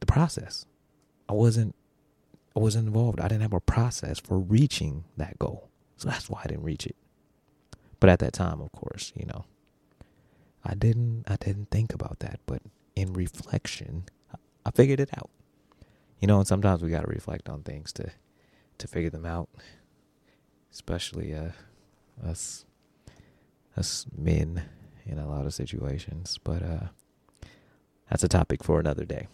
the 0.00 0.06
process. 0.06 0.66
I 1.28 1.32
wasn't, 1.32 1.74
I 2.56 2.60
wasn't 2.60 2.86
involved. 2.88 3.20
I 3.20 3.28
didn't 3.28 3.42
have 3.42 3.52
a 3.52 3.60
process 3.60 4.18
for 4.18 4.38
reaching 4.38 5.04
that 5.16 5.38
goal, 5.38 5.68
so 5.96 6.08
that's 6.08 6.30
why 6.30 6.42
I 6.44 6.48
didn't 6.48 6.64
reach 6.64 6.86
it. 6.86 6.96
But 8.00 8.10
at 8.10 8.18
that 8.20 8.32
time, 8.32 8.60
of 8.60 8.72
course, 8.72 9.12
you 9.14 9.26
know, 9.26 9.44
I 10.64 10.74
didn't, 10.74 11.24
I 11.28 11.36
didn't 11.36 11.70
think 11.70 11.92
about 11.92 12.20
that. 12.20 12.40
But 12.46 12.62
in 12.96 13.12
reflection, 13.12 14.04
I 14.64 14.70
figured 14.70 15.00
it 15.00 15.10
out 15.16 15.30
you 16.20 16.26
know, 16.26 16.38
and 16.38 16.46
sometimes 16.46 16.82
we 16.82 16.90
got 16.90 17.02
to 17.02 17.10
reflect 17.10 17.48
on 17.48 17.62
things 17.62 17.92
to 17.94 18.10
to 18.78 18.86
figure 18.86 19.10
them 19.10 19.26
out, 19.26 19.48
especially 20.72 21.34
uh, 21.34 21.50
us 22.24 22.64
us 23.76 24.06
men 24.16 24.62
in 25.06 25.18
a 25.18 25.28
lot 25.28 25.46
of 25.46 25.54
situations. 25.54 26.38
But 26.42 26.62
uh, 26.62 26.86
that's 28.10 28.24
a 28.24 28.28
topic 28.28 28.64
for 28.64 28.80
another 28.80 29.04
day. 29.04 29.28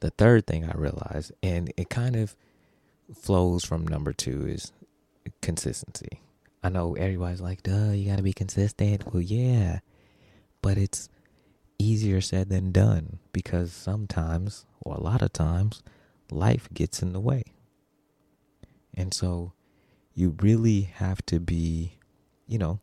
The 0.00 0.10
third 0.10 0.46
thing 0.46 0.64
I 0.64 0.72
realized, 0.76 1.32
and 1.42 1.72
it 1.76 1.90
kind 1.90 2.14
of 2.14 2.36
flows 3.14 3.64
from 3.64 3.86
number 3.86 4.12
two, 4.12 4.46
is 4.46 4.72
consistency. 5.42 6.20
I 6.62 6.68
know 6.68 6.94
everybody's 6.94 7.40
like, 7.40 7.62
duh, 7.62 7.90
you 7.92 8.08
got 8.08 8.16
to 8.16 8.22
be 8.22 8.32
consistent. 8.32 9.12
Well, 9.12 9.22
yeah, 9.22 9.80
but 10.62 10.78
it's 10.78 11.08
easier 11.78 12.20
said 12.20 12.48
than 12.48 12.72
done 12.72 13.18
because 13.32 13.72
sometimes, 13.72 14.66
or 14.88 14.96
a 14.96 15.00
lot 15.00 15.22
of 15.22 15.32
times, 15.32 15.82
life 16.30 16.68
gets 16.72 17.02
in 17.02 17.12
the 17.12 17.20
way. 17.20 17.42
And 18.94 19.12
so 19.14 19.52
you 20.14 20.34
really 20.40 20.82
have 20.82 21.24
to 21.26 21.38
be, 21.38 21.98
you 22.46 22.58
know, 22.58 22.80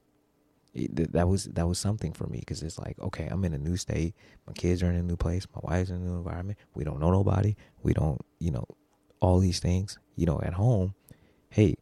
that 0.76 1.28
was 1.28 1.46
that 1.46 1.68
was 1.68 1.80
something 1.80 2.12
for 2.12 2.28
me 2.28 2.40
because 2.40 2.62
it's 2.62 2.78
like 2.78 3.00
okay 3.00 3.28
i'm 3.32 3.46
in 3.46 3.54
a 3.54 3.58
new 3.58 3.78
state. 3.78 4.14
My 4.46 4.52
kids 4.52 4.84
are 4.84 4.90
in 4.90 4.96
a 4.96 5.04
new 5.04 5.16
place. 5.16 5.48
My 5.56 5.62
wife's 5.64 5.90
in 5.90 5.96
a 5.96 6.00
new 6.00 6.16
environment. 6.18 6.60
We 6.74 6.84
don't 6.84 7.00
know 7.00 7.12
nobody. 7.12 7.56
We 7.82 7.94
don't 7.94 8.20
you 8.40 8.52
know 8.52 8.66
all 9.22 9.40
these 9.40 9.60
things. 9.60 9.98
You 10.16 10.26
know 10.26 10.42
at 10.44 10.54
home 10.54 10.94
hey 11.50 11.76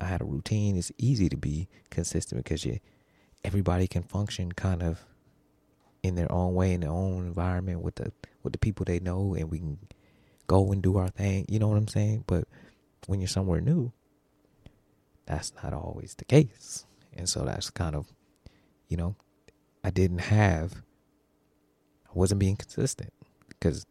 i 0.00 0.06
had 0.06 0.22
a 0.22 0.24
routine. 0.24 0.76
It's 0.76 0.90
easy 0.96 1.28
to 1.28 1.36
be 1.36 1.68
consistent 1.90 2.42
because 2.42 2.64
you 2.64 2.78
everybody 3.44 3.86
can 3.86 4.02
function 4.02 4.52
kind 4.52 4.82
of 4.82 5.04
in 6.02 6.14
their 6.14 6.30
own 6.32 6.54
way 6.54 6.72
in 6.72 6.80
their 6.80 6.90
own 6.90 7.26
environment 7.26 7.82
with 7.82 7.96
the 7.96 8.12
with 8.42 8.52
the 8.52 8.58
people 8.58 8.84
they 8.84 9.00
know 9.00 9.34
and 9.34 9.50
we 9.50 9.58
can 9.58 9.78
go 10.46 10.72
and 10.72 10.82
do 10.82 10.96
our 10.96 11.08
thing 11.08 11.44
you 11.48 11.58
know 11.58 11.68
what 11.68 11.76
i'm 11.76 11.88
saying? 11.88 12.24
But 12.26 12.44
when 13.06 13.20
you're 13.20 13.28
somewhere 13.28 13.60
new 13.60 13.92
that's 15.26 15.52
not 15.62 15.72
always 15.72 16.14
the 16.16 16.24
case. 16.24 16.86
And 17.16 17.28
so 17.28 17.44
that's 17.44 17.70
kind 17.70 17.94
of 17.94 18.06
you 18.88 18.96
know 18.96 19.16
i 19.84 19.90
didn't 19.90 20.18
have 20.18 20.82
i 22.06 22.10
wasn't 22.14 22.40
being 22.40 22.56
consistent 22.56 23.12
because 23.48 23.86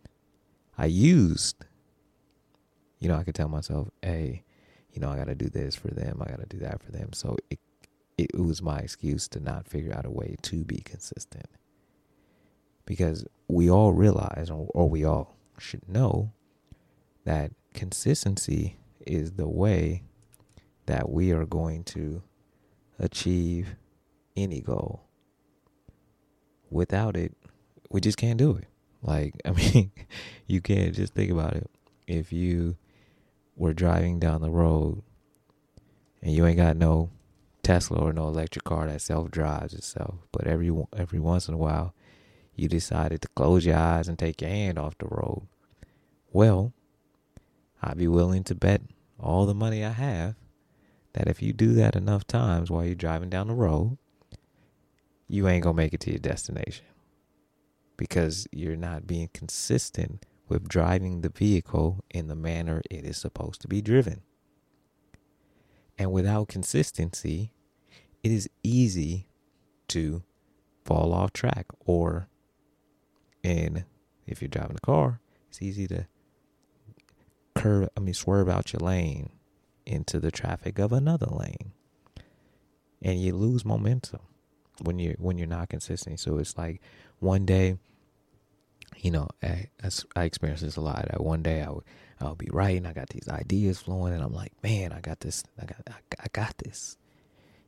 i 0.77 0.85
used 0.85 1.55
you 2.99 3.07
know 3.07 3.15
i 3.15 3.23
could 3.23 3.35
tell 3.35 3.47
myself 3.47 3.89
hey 4.01 4.43
you 4.93 4.99
know 4.99 5.09
i 5.09 5.17
got 5.17 5.27
to 5.27 5.35
do 5.35 5.49
this 5.49 5.75
for 5.75 5.89
them 5.89 6.21
i 6.21 6.29
got 6.29 6.39
to 6.39 6.45
do 6.45 6.59
that 6.59 6.81
for 6.83 6.91
them. 6.91 7.13
So 7.13 7.37
it 7.49 7.59
it 8.17 8.37
was 8.37 8.61
my 8.61 8.79
excuse 8.79 9.27
to 9.29 9.39
not 9.39 9.67
figure 9.67 9.93
out 9.95 10.05
a 10.05 10.09
way 10.11 10.35
to 10.43 10.65
be 10.65 10.77
consistent 10.79 11.47
because 12.89 13.23
we 13.47 13.69
all 13.69 13.93
realize, 13.93 14.49
or, 14.49 14.89
we 14.89 15.05
all 15.05 15.37
should 15.59 15.87
know, 15.87 16.33
that 17.23 17.51
consistency 17.75 18.77
is 19.05 19.33
the 19.33 19.47
way 19.47 20.01
that 20.87 21.07
we 21.07 21.31
are 21.31 21.45
going 21.45 21.83
to 21.83 22.23
achieve 22.97 23.75
any 24.35 24.59
goal. 24.59 25.03
Without 26.71 27.15
it, 27.15 27.37
we 27.91 28.01
just 28.01 28.17
can't 28.17 28.39
do 28.39 28.55
it. 28.55 28.65
Like, 29.03 29.35
I 29.45 29.51
mean, 29.51 29.91
you 30.47 30.59
can't 30.59 30.95
just 30.95 31.13
think 31.13 31.29
about 31.29 31.53
it. 31.53 31.69
If 32.07 32.33
you 32.33 32.75
were 33.55 33.73
driving 33.73 34.19
down 34.19 34.41
the 34.41 34.49
road 34.49 35.03
and 36.23 36.33
you 36.33 36.43
ain't 36.47 36.57
got 36.57 36.75
no 36.75 37.11
Tesla 37.61 37.99
or 37.99 38.13
no 38.13 38.29
electric 38.29 38.63
car 38.63 38.87
that 38.87 39.01
self 39.01 39.29
drives 39.29 39.75
itself, 39.75 40.15
but 40.31 40.47
every 40.47 40.75
every 40.97 41.19
once 41.19 41.47
in 41.47 41.53
a 41.53 41.57
while 41.57 41.93
you 42.59 42.67
decided 42.67 43.21
to 43.21 43.27
close 43.29 43.65
your 43.65 43.77
eyes 43.77 44.07
and 44.07 44.17
take 44.17 44.41
your 44.41 44.49
hand 44.49 44.77
off 44.77 44.97
the 44.97 45.07
road. 45.07 45.47
Well, 46.31 46.73
I'd 47.81 47.97
be 47.97 48.07
willing 48.07 48.43
to 48.45 48.55
bet 48.55 48.81
all 49.19 49.45
the 49.45 49.53
money 49.53 49.83
I 49.83 49.91
have 49.91 50.35
that 51.13 51.27
if 51.27 51.41
you 51.41 51.53
do 51.53 51.73
that 51.73 51.95
enough 51.95 52.25
times 52.27 52.69
while 52.69 52.85
you're 52.85 52.95
driving 52.95 53.29
down 53.29 53.47
the 53.47 53.53
road, 53.53 53.97
you 55.27 55.47
ain't 55.47 55.63
gonna 55.63 55.75
make 55.75 55.93
it 55.93 55.99
to 56.01 56.11
your 56.11 56.19
destination 56.19 56.85
because 57.97 58.47
you're 58.51 58.75
not 58.75 59.07
being 59.07 59.29
consistent 59.33 60.25
with 60.47 60.67
driving 60.67 61.21
the 61.21 61.29
vehicle 61.29 62.03
in 62.09 62.27
the 62.27 62.35
manner 62.35 62.81
it 62.89 63.05
is 63.05 63.17
supposed 63.17 63.61
to 63.61 63.67
be 63.67 63.81
driven. 63.81 64.21
And 65.97 66.11
without 66.11 66.47
consistency, 66.47 67.51
it 68.23 68.31
is 68.31 68.49
easy 68.63 69.27
to 69.89 70.23
fall 70.85 71.13
off 71.13 71.33
track 71.33 71.65
or 71.85 72.28
and 73.43 73.85
if 74.27 74.41
you're 74.41 74.49
driving 74.49 74.77
a 74.77 74.85
car, 74.85 75.19
it's 75.49 75.61
easy 75.61 75.87
to 75.87 76.07
curve, 77.55 77.89
I 77.95 77.99
mean, 77.99 78.13
swerve 78.13 78.49
out 78.49 78.73
your 78.73 78.79
lane 78.79 79.31
into 79.85 80.19
the 80.19 80.31
traffic 80.31 80.79
of 80.79 80.93
another 80.93 81.27
lane. 81.27 81.73
And 83.01 83.21
you 83.21 83.35
lose 83.35 83.65
momentum 83.65 84.21
when 84.81 84.99
you're 84.99 85.15
when 85.17 85.37
you're 85.37 85.47
not 85.47 85.69
consistent. 85.69 86.19
So 86.19 86.37
it's 86.37 86.57
like 86.57 86.81
one 87.19 87.45
day, 87.45 87.77
you 88.97 89.11
know, 89.11 89.29
I, 89.41 89.69
I 90.15 90.23
experience 90.23 90.61
this 90.61 90.75
a 90.75 90.81
lot. 90.81 91.09
One 91.19 91.41
day 91.41 91.61
I 91.61 91.69
would 91.69 91.85
I'll 92.21 92.35
be 92.35 92.49
writing, 92.51 92.85
I 92.85 92.93
got 92.93 93.09
these 93.09 93.29
ideas 93.29 93.79
flowing, 93.79 94.13
and 94.13 94.21
I'm 94.21 94.33
like, 94.33 94.51
man, 94.61 94.91
I 94.91 94.99
got 94.99 95.21
this, 95.21 95.43
I 95.61 95.65
got 95.65 95.81
I, 95.87 95.93
I 96.19 96.27
got 96.33 96.57
this, 96.57 96.97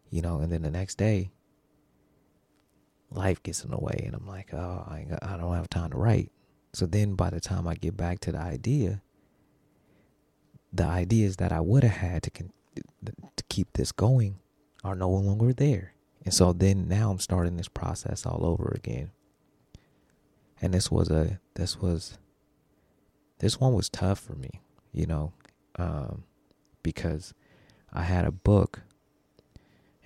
you 0.09 0.21
know. 0.21 0.39
And 0.39 0.51
then 0.51 0.61
the 0.61 0.71
next 0.71 0.97
day, 0.97 1.31
life 3.11 3.43
gets 3.43 3.63
in 3.63 3.71
the 3.71 3.77
way 3.77 4.03
and 4.05 4.15
I'm 4.15 4.27
like, 4.27 4.53
oh, 4.53 4.85
I, 4.87 5.05
I 5.21 5.37
don't 5.37 5.53
have 5.53 5.69
time 5.69 5.91
to 5.91 5.97
write. 5.97 6.31
So 6.73 6.85
then 6.85 7.15
by 7.15 7.29
the 7.29 7.41
time 7.41 7.67
I 7.67 7.75
get 7.75 7.97
back 7.97 8.19
to 8.21 8.31
the 8.31 8.39
idea, 8.39 9.01
the 10.71 10.85
ideas 10.85 11.37
that 11.37 11.51
I 11.51 11.59
would 11.59 11.83
have 11.83 11.97
had 11.97 12.23
to 12.23 12.29
con- 12.29 12.53
to 13.35 13.43
keep 13.49 13.73
this 13.73 13.91
going 13.91 14.39
are 14.83 14.95
no 14.95 15.09
longer 15.09 15.53
there. 15.53 15.93
And 16.23 16.33
so 16.33 16.53
then 16.53 16.87
now 16.87 17.11
I'm 17.11 17.19
starting 17.19 17.57
this 17.57 17.67
process 17.67 18.25
all 18.25 18.45
over 18.45 18.73
again. 18.75 19.11
And 20.61 20.73
this 20.73 20.91
was 20.91 21.09
a 21.09 21.39
this 21.55 21.81
was 21.81 22.19
this 23.39 23.59
one 23.59 23.73
was 23.73 23.89
tough 23.89 24.19
for 24.19 24.35
me, 24.35 24.61
you 24.93 25.07
know, 25.07 25.33
um, 25.77 26.23
because 26.83 27.33
I 27.91 28.03
had 28.03 28.25
a 28.25 28.31
book 28.31 28.81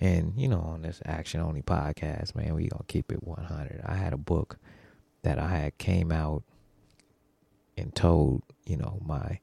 And, 0.00 0.34
you 0.36 0.48
know, 0.48 0.60
on 0.60 0.82
this 0.82 1.00
action 1.06 1.40
only 1.40 1.62
podcast, 1.62 2.34
man, 2.34 2.54
we 2.54 2.68
gonna 2.68 2.84
keep 2.86 3.10
it 3.10 3.22
100. 3.22 3.80
I 3.84 3.94
had 3.94 4.12
a 4.12 4.18
book 4.18 4.58
that 5.22 5.38
I 5.38 5.48
had 5.48 5.78
came 5.78 6.12
out 6.12 6.42
and 7.76 7.94
told, 7.94 8.42
you 8.66 8.76
know, 8.76 9.00
my 9.04 9.40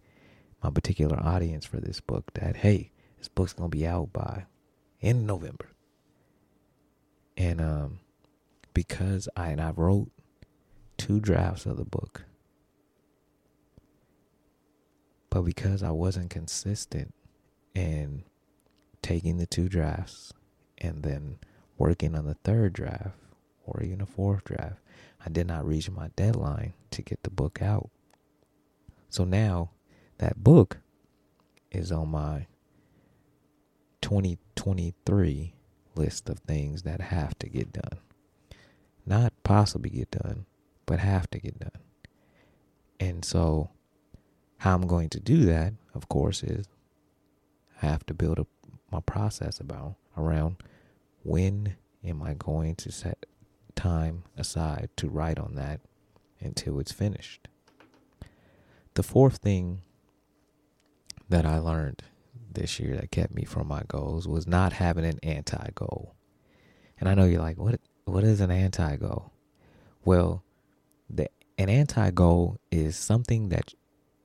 my 0.63 0.69
particular 0.69 1.19
audience 1.19 1.65
for 1.65 1.77
this 1.77 1.99
book 1.99 2.31
that 2.35 2.57
hey, 2.57 2.91
this 3.17 3.27
book's 3.27 3.53
gonna 3.53 3.69
be 3.69 3.85
out 3.85 4.13
by 4.13 4.45
in 4.99 5.25
November. 5.25 5.69
And 7.35 7.59
um 7.59 7.99
because 8.73 9.27
I 9.35 9.49
and 9.49 9.61
I 9.61 9.71
wrote 9.71 10.09
two 10.97 11.19
drafts 11.19 11.65
of 11.65 11.77
the 11.77 11.85
book. 11.85 12.25
But 15.29 15.41
because 15.41 15.81
I 15.81 15.89
wasn't 15.89 16.29
consistent 16.29 17.13
in 17.73 18.23
taking 19.01 19.37
the 19.37 19.47
two 19.47 19.67
drafts 19.67 20.31
and 20.83 21.01
then 21.01 21.39
working 21.77 22.15
on 22.15 22.25
the 22.25 22.35
third 22.35 22.73
draft 22.73 23.15
or 23.65 23.81
even 23.81 24.01
a 24.01 24.05
fourth 24.05 24.43
draft, 24.43 24.75
I 25.25 25.29
did 25.29 25.47
not 25.47 25.65
reach 25.65 25.89
my 25.89 26.09
deadline 26.15 26.73
to 26.91 27.01
get 27.01 27.23
the 27.23 27.29
book 27.29 27.61
out. 27.61 27.89
So 29.09 29.23
now 29.23 29.71
that 30.17 30.43
book 30.43 30.77
is 31.71 31.91
on 31.91 32.09
my 32.09 32.47
2023 34.01 35.53
list 35.95 36.29
of 36.29 36.39
things 36.39 36.83
that 36.83 37.01
have 37.01 37.37
to 37.39 37.47
get 37.47 37.73
done. 37.73 37.99
Not 39.05 39.33
possibly 39.43 39.89
get 39.89 40.11
done, 40.11 40.45
but 40.85 40.99
have 40.99 41.29
to 41.31 41.39
get 41.39 41.59
done. 41.59 41.81
And 42.99 43.25
so, 43.25 43.69
how 44.57 44.75
I'm 44.75 44.87
going 44.87 45.09
to 45.09 45.19
do 45.19 45.45
that, 45.45 45.73
of 45.93 46.07
course, 46.07 46.43
is 46.43 46.67
I 47.81 47.87
have 47.87 48.05
to 48.05 48.13
build 48.13 48.39
up 48.39 48.47
my 48.91 49.01
process 49.01 49.59
about 49.59 49.95
around 50.17 50.57
when 51.23 51.75
am 52.03 52.21
I 52.21 52.33
going 52.33 52.75
to 52.75 52.91
set 52.91 53.25
time 53.75 54.23
aside 54.37 54.89
to 54.97 55.09
write 55.09 55.39
on 55.39 55.55
that 55.55 55.81
until 56.39 56.79
it's 56.79 56.91
finished. 56.91 57.47
The 58.93 59.03
fourth 59.03 59.37
thing 59.37 59.81
that 61.29 61.45
I 61.45 61.57
learned 61.57 62.03
this 62.51 62.79
year 62.79 62.95
that 62.95 63.11
kept 63.11 63.33
me 63.33 63.43
from 63.43 63.67
my 63.67 63.83
goals 63.87 64.27
was 64.27 64.45
not 64.45 64.73
having 64.73 65.05
an 65.05 65.19
anti 65.23 65.69
goal. 65.73 66.15
And 66.99 67.09
I 67.09 67.15
know 67.15 67.25
you're 67.25 67.41
like, 67.41 67.57
what 67.57 67.79
what 68.05 68.23
is 68.23 68.41
an 68.41 68.51
anti 68.51 68.97
goal? 68.97 69.31
Well, 70.05 70.43
the 71.09 71.29
an 71.57 71.69
anti 71.69 72.11
goal 72.11 72.57
is 72.71 72.95
something 72.95 73.49
that 73.49 73.73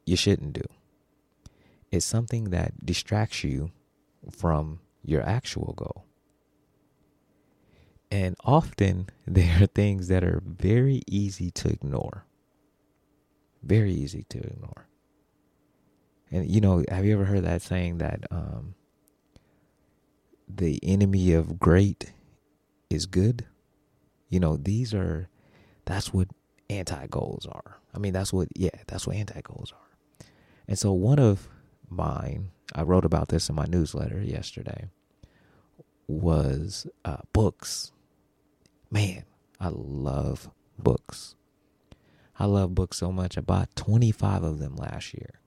you 0.05 0.17
shouldn't 0.17 0.53
do. 0.53 0.65
It's 1.91 2.05
something 2.05 2.51
that 2.51 2.85
distracts 2.85 3.45
you 3.45 3.71
from 4.31 4.81
your 5.03 5.23
actual 5.23 5.73
goal. 5.75 6.08
And 8.11 8.37
often 8.45 9.09
there 9.27 9.63
are 9.63 9.67
things 9.67 10.09
that 10.09 10.25
are 10.25 10.43
very 10.45 11.03
easy 11.07 11.51
to 11.53 11.69
ignore. 11.69 12.25
Very 13.63 13.93
easy 13.93 14.25
to 14.31 14.39
ignore. 14.39 14.87
And 16.31 16.51
you 16.51 16.61
know, 16.61 16.85
have 16.89 17.05
you 17.05 17.15
ever 17.15 17.25
heard 17.25 17.45
that 17.45 17.63
saying 17.63 17.99
that 17.99 18.25
um, 18.31 18.75
the 20.49 20.79
enemy 20.83 21.33
of 21.33 21.59
great 21.59 22.13
is 22.91 23.07
good? 23.07 23.47
You 24.29 24.41
know, 24.41 24.57
these 24.57 24.93
are 24.93 25.29
that's 25.87 26.13
what 26.13 26.29
anti 26.69 27.07
goals 27.07 27.47
are. 27.51 27.79
I 27.95 27.99
mean, 27.99 28.13
that's 28.13 28.33
what 28.33 28.49
yeah, 28.55 28.71
that's 28.87 29.07
what 29.07 29.17
anti 29.17 29.41
goals 29.41 29.73
are. 29.73 30.27
And 30.67 30.79
so 30.79 30.93
one 30.93 31.19
of 31.19 31.49
mine, 31.89 32.51
I 32.75 32.83
wrote 32.83 33.07
about 33.07 33.29
this 33.29 33.49
in 33.49 33.55
my 33.55 33.65
newsletter 33.67 34.21
yesterday, 34.21 34.91
was 36.07 36.87
uh, 37.05 37.19
books. 37.33 37.93
Man, 38.91 39.25
I 39.61 39.69
love 39.69 40.51
books. 40.79 41.35
I 42.39 42.47
love 42.47 42.75
books 42.75 42.97
so 42.97 43.11
much. 43.11 43.37
I 43.37 43.41
bought 43.41 43.75
25 43.77 44.43
of 44.45 44.59
them 44.59 44.77
last 44.77 45.13
year. 45.13 45.41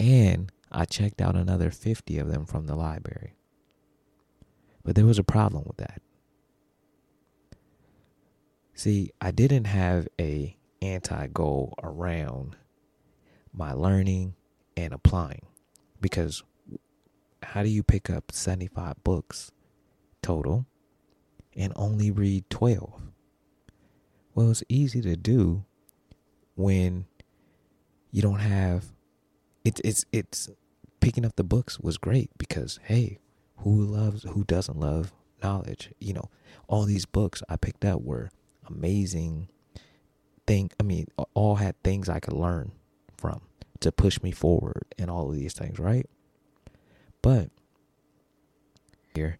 And 0.00 0.50
I 0.72 0.84
checked 0.84 1.20
out 1.20 1.36
another 1.36 1.70
50 1.70 2.18
of 2.18 2.28
them 2.28 2.46
from 2.46 2.66
the 2.66 2.74
library. 2.74 3.34
But 4.82 4.94
there 4.94 5.06
was 5.06 5.18
a 5.18 5.24
problem 5.24 5.64
with 5.66 5.76
that. 5.78 6.00
See, 8.74 9.10
I 9.20 9.30
didn't 9.30 9.64
have 9.64 10.06
a 10.20 10.56
anti-goal 10.82 11.74
around 11.82 12.56
my 13.52 13.72
learning 13.72 14.34
and 14.76 14.92
applying 14.92 15.46
because 16.00 16.42
how 17.42 17.62
do 17.62 17.68
you 17.68 17.82
pick 17.82 18.10
up 18.10 18.30
75 18.30 19.02
books 19.02 19.50
total 20.22 20.66
and 21.56 21.72
only 21.76 22.10
read 22.10 22.48
12? 22.50 23.02
Well, 24.34 24.50
it's 24.50 24.62
easy 24.68 25.00
to 25.00 25.16
do 25.16 25.64
when 26.54 27.06
you 28.10 28.22
don't 28.22 28.40
have 28.40 28.84
it's 29.64 29.80
it's 29.84 30.06
it's 30.12 30.48
picking 31.00 31.24
up 31.24 31.36
the 31.36 31.44
books 31.44 31.80
was 31.80 31.98
great 31.98 32.30
because 32.38 32.78
hey, 32.84 33.18
who 33.58 33.82
loves 33.82 34.22
who 34.22 34.44
doesn't 34.44 34.78
love 34.78 35.12
knowledge? 35.42 35.90
You 35.98 36.14
know, 36.14 36.30
all 36.68 36.84
these 36.84 37.04
books 37.04 37.42
I 37.48 37.56
picked 37.56 37.84
up 37.84 38.02
were 38.02 38.30
amazing 38.68 39.48
thing. 40.46 40.70
I 40.78 40.84
mean, 40.84 41.08
all 41.34 41.56
had 41.56 41.82
things 41.82 42.08
I 42.08 42.20
could 42.20 42.34
learn 42.34 42.72
from 43.16 43.40
to 43.80 43.90
push 43.90 44.22
me 44.22 44.30
forward 44.30 44.84
and 44.98 45.10
all 45.10 45.30
of 45.30 45.36
these 45.36 45.52
things, 45.52 45.78
right? 45.78 46.08
But 47.22 47.50
here, 49.14 49.38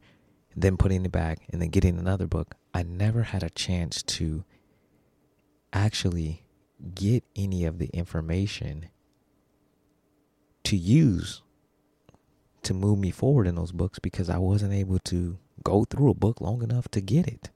then 0.56 0.76
putting 0.76 1.04
it 1.04 1.12
back 1.12 1.40
and 1.50 1.60
then 1.60 1.68
getting 1.68 1.98
another 1.98 2.26
book, 2.26 2.54
I 2.72 2.82
never 2.82 3.24
had 3.24 3.42
a 3.42 3.50
chance 3.50 4.02
to 4.04 4.44
actually 5.72 6.44
get 6.94 7.22
any 7.36 7.64
of 7.64 7.78
the 7.78 7.88
information 7.88 8.88
to 10.64 10.76
use 10.76 11.42
to 12.62 12.74
move 12.74 12.98
me 12.98 13.10
forward 13.10 13.46
in 13.46 13.54
those 13.54 13.70
books 13.70 13.98
because 14.00 14.28
I 14.28 14.38
wasn't 14.38 14.72
able 14.72 14.98
to 15.00 15.38
go 15.62 15.84
through 15.84 16.10
a 16.10 16.14
book 16.14 16.40
long 16.40 16.62
enough 16.62 16.88
to 16.88 17.00
get 17.00 17.28
it. 17.28 17.50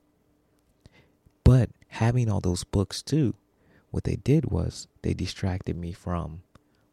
But 1.43 1.71
having 1.89 2.31
all 2.31 2.41
those 2.41 2.63
books 2.63 3.03
too, 3.03 3.35
what 3.91 4.05
they 4.05 4.17
did 4.17 4.53
was 4.53 4.87
they 5.03 5.15
distracted 5.15 5.77
me 5.77 5.93
from 5.93 6.43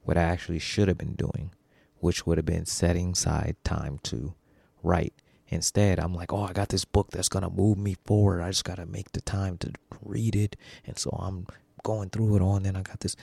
what 0.03 0.17
I 0.17 0.23
actually 0.23 0.59
should 0.59 0.87
have 0.87 0.97
been 0.97 1.13
doing, 1.13 1.51
which 1.99 2.25
would 2.25 2.37
have 2.37 2.45
been 2.45 2.65
setting 2.65 3.11
aside 3.11 3.55
time 3.63 3.99
to 4.03 4.33
write. 4.81 5.13
Instead, 5.49 5.99
I'm 5.99 6.13
like, 6.13 6.33
oh, 6.33 6.43
I 6.43 6.53
got 6.53 6.69
this 6.69 6.85
book 6.85 7.11
that's 7.11 7.29
going 7.29 7.43
to 7.43 7.49
move 7.49 7.77
me 7.77 7.95
forward. 8.05 8.41
I 8.41 8.49
just 8.49 8.65
got 8.65 8.75
to 8.77 8.85
make 8.85 9.11
the 9.13 9.21
time 9.21 9.57
to 9.59 9.71
read 10.01 10.35
it. 10.35 10.57
And 10.85 10.97
so 10.99 11.09
I'm 11.11 11.47
going 11.83 12.09
through 12.09 12.35
it 12.35 12.41
all, 12.41 12.57
and 12.57 12.65
then 12.65 12.75
I 12.75 12.81
got 12.81 12.99
this. 12.99 13.15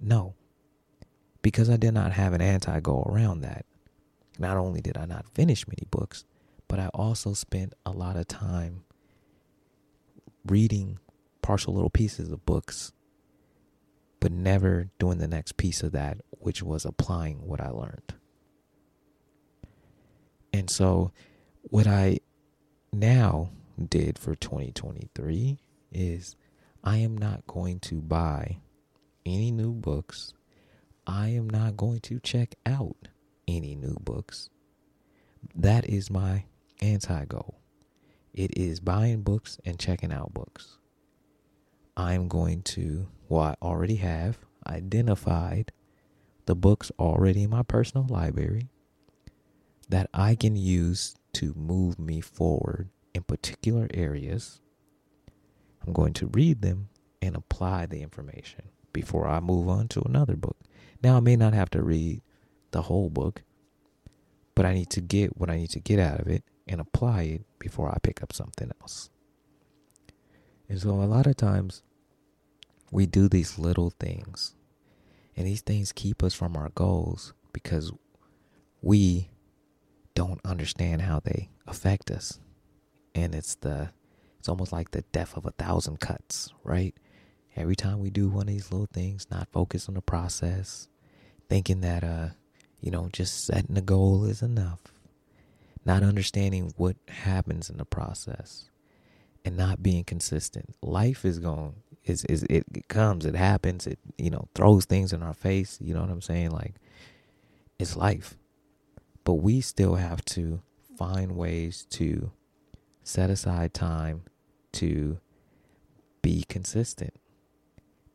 No, 0.00 0.34
because 1.42 1.68
I 1.68 1.76
did 1.76 1.92
not 1.92 2.12
have 2.12 2.32
an 2.32 2.40
anti 2.40 2.80
goal 2.80 3.06
around 3.10 3.42
that, 3.42 3.66
not 4.38 4.56
only 4.56 4.80
did 4.80 4.96
I 4.96 5.04
not 5.04 5.26
finish 5.34 5.66
many 5.66 5.86
books, 5.90 6.24
but 6.68 6.78
I 6.78 6.88
also 6.88 7.34
spent 7.34 7.74
a 7.84 7.90
lot 7.90 8.16
of 8.16 8.28
time 8.28 8.84
reading 10.46 10.98
partial 11.42 11.74
little 11.74 11.90
pieces 11.90 12.30
of 12.30 12.44
books, 12.46 12.92
but 14.20 14.32
never 14.32 14.90
doing 14.98 15.18
the 15.18 15.28
next 15.28 15.56
piece 15.56 15.82
of 15.82 15.92
that, 15.92 16.18
which 16.30 16.62
was 16.62 16.84
applying 16.84 17.46
what 17.46 17.60
I 17.60 17.70
learned. 17.70 18.14
And 20.52 20.70
so, 20.70 21.12
what 21.62 21.86
I 21.86 22.20
now 22.92 23.50
did 23.88 24.18
for 24.18 24.34
2023 24.34 25.58
is 25.92 26.36
I 26.82 26.98
am 26.98 27.16
not 27.16 27.46
going 27.46 27.80
to 27.80 28.00
buy 28.00 28.58
any 29.26 29.50
new 29.50 29.72
books 29.72 30.34
I 31.08 31.28
am 31.28 31.48
not 31.48 31.78
going 31.78 32.00
to 32.00 32.20
check 32.20 32.54
out 32.66 33.08
any 33.48 33.74
new 33.74 33.96
books. 33.98 34.50
That 35.54 35.88
is 35.88 36.10
my 36.10 36.44
anti 36.82 37.24
goal. 37.24 37.58
It 38.34 38.56
is 38.58 38.78
buying 38.78 39.22
books 39.22 39.58
and 39.64 39.78
checking 39.78 40.12
out 40.12 40.34
books. 40.34 40.76
I'm 41.96 42.28
going 42.28 42.60
to, 42.74 43.08
well, 43.30 43.42
I 43.42 43.54
already 43.62 43.96
have 43.96 44.36
identified 44.66 45.72
the 46.44 46.54
books 46.54 46.92
already 46.98 47.44
in 47.44 47.50
my 47.50 47.62
personal 47.62 48.06
library 48.06 48.68
that 49.88 50.10
I 50.12 50.34
can 50.34 50.56
use 50.56 51.16
to 51.34 51.54
move 51.54 51.98
me 51.98 52.20
forward 52.20 52.88
in 53.14 53.22
particular 53.22 53.88
areas. 53.92 54.60
I'm 55.86 55.92
going 55.92 56.12
to 56.14 56.26
read 56.26 56.62
them 56.62 56.88
and 57.20 57.36
apply 57.36 57.86
the 57.86 58.02
information 58.02 58.64
before 58.92 59.26
I 59.26 59.40
move 59.40 59.68
on 59.68 59.88
to 59.88 60.02
another 60.02 60.36
book. 60.36 60.56
Now, 61.02 61.16
I 61.16 61.20
may 61.20 61.36
not 61.36 61.54
have 61.54 61.70
to 61.70 61.82
read 61.82 62.22
the 62.70 62.82
whole 62.82 63.10
book, 63.10 63.42
but 64.54 64.66
I 64.66 64.74
need 64.74 64.90
to 64.90 65.00
get 65.00 65.36
what 65.36 65.50
I 65.50 65.56
need 65.56 65.70
to 65.70 65.80
get 65.80 65.98
out 65.98 66.20
of 66.20 66.28
it 66.28 66.44
and 66.66 66.80
apply 66.80 67.22
it 67.22 67.42
before 67.58 67.88
I 67.88 67.98
pick 68.02 68.22
up 68.22 68.32
something 68.32 68.70
else. 68.80 69.10
And 70.68 70.80
so, 70.80 70.90
a 70.90 71.04
lot 71.04 71.26
of 71.26 71.36
times, 71.36 71.82
we 72.90 73.06
do 73.06 73.28
these 73.28 73.58
little 73.58 73.90
things, 73.90 74.54
and 75.36 75.46
these 75.46 75.60
things 75.60 75.92
keep 75.92 76.22
us 76.22 76.34
from 76.34 76.56
our 76.56 76.70
goals 76.70 77.32
because 77.52 77.92
we 78.82 79.30
don't 80.18 80.40
understand 80.44 81.02
how 81.02 81.20
they 81.20 81.48
affect 81.68 82.10
us. 82.10 82.40
And 83.14 83.36
it's 83.36 83.54
the 83.54 83.90
it's 84.40 84.48
almost 84.48 84.72
like 84.72 84.90
the 84.90 85.02
death 85.12 85.36
of 85.36 85.46
a 85.46 85.52
thousand 85.52 86.00
cuts, 86.00 86.52
right? 86.64 86.92
Every 87.54 87.76
time 87.76 88.00
we 88.00 88.10
do 88.10 88.28
one 88.28 88.42
of 88.42 88.48
these 88.48 88.72
little 88.72 88.88
things, 88.92 89.28
not 89.30 89.46
focus 89.52 89.88
on 89.88 89.94
the 89.94 90.00
process, 90.00 90.88
thinking 91.48 91.82
that 91.82 92.02
uh, 92.02 92.30
you 92.80 92.90
know, 92.90 93.08
just 93.12 93.44
setting 93.44 93.78
a 93.78 93.80
goal 93.80 94.24
is 94.24 94.42
enough. 94.42 94.80
Not 95.84 96.02
understanding 96.02 96.72
what 96.76 96.96
happens 97.06 97.70
in 97.70 97.76
the 97.76 97.84
process 97.84 98.70
and 99.44 99.56
not 99.56 99.84
being 99.84 100.02
consistent. 100.02 100.74
Life 100.82 101.24
is 101.24 101.38
going 101.38 101.76
is 102.04 102.24
is 102.24 102.42
it, 102.50 102.64
it 102.74 102.88
comes, 102.88 103.24
it 103.24 103.36
happens, 103.36 103.86
it 103.86 104.00
you 104.16 104.30
know, 104.30 104.48
throws 104.56 104.84
things 104.84 105.12
in 105.12 105.22
our 105.22 105.34
face, 105.34 105.78
you 105.80 105.94
know 105.94 106.00
what 106.00 106.10
I'm 106.10 106.22
saying? 106.22 106.50
Like 106.50 106.74
it's 107.78 107.94
life. 107.94 108.36
But 109.28 109.42
we 109.42 109.60
still 109.60 109.96
have 109.96 110.24
to 110.24 110.62
find 110.96 111.36
ways 111.36 111.84
to 111.90 112.30
set 113.02 113.28
aside 113.28 113.74
time 113.74 114.22
to 114.72 115.18
be 116.22 116.46
consistent. 116.48 117.12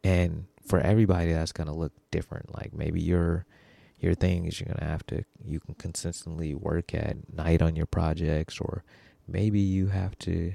And 0.03 0.47
for 0.65 0.79
everybody 0.79 1.31
that's 1.31 1.51
going 1.51 1.67
to 1.67 1.73
look 1.73 1.91
different. 2.09 2.55
Like 2.55 2.73
maybe 2.73 2.99
your 2.99 3.45
your 3.99 4.15
thing 4.15 4.45
is 4.45 4.59
you're 4.59 4.65
going 4.65 4.79
to 4.79 4.85
have 4.85 5.05
to 5.05 5.23
you 5.45 5.59
can 5.59 5.75
consistently 5.75 6.55
work 6.55 6.95
at 6.95 7.31
night 7.31 7.61
on 7.61 7.75
your 7.75 7.85
projects 7.85 8.59
or 8.59 8.83
maybe 9.27 9.59
you 9.59 9.89
have 9.89 10.17
to 10.17 10.53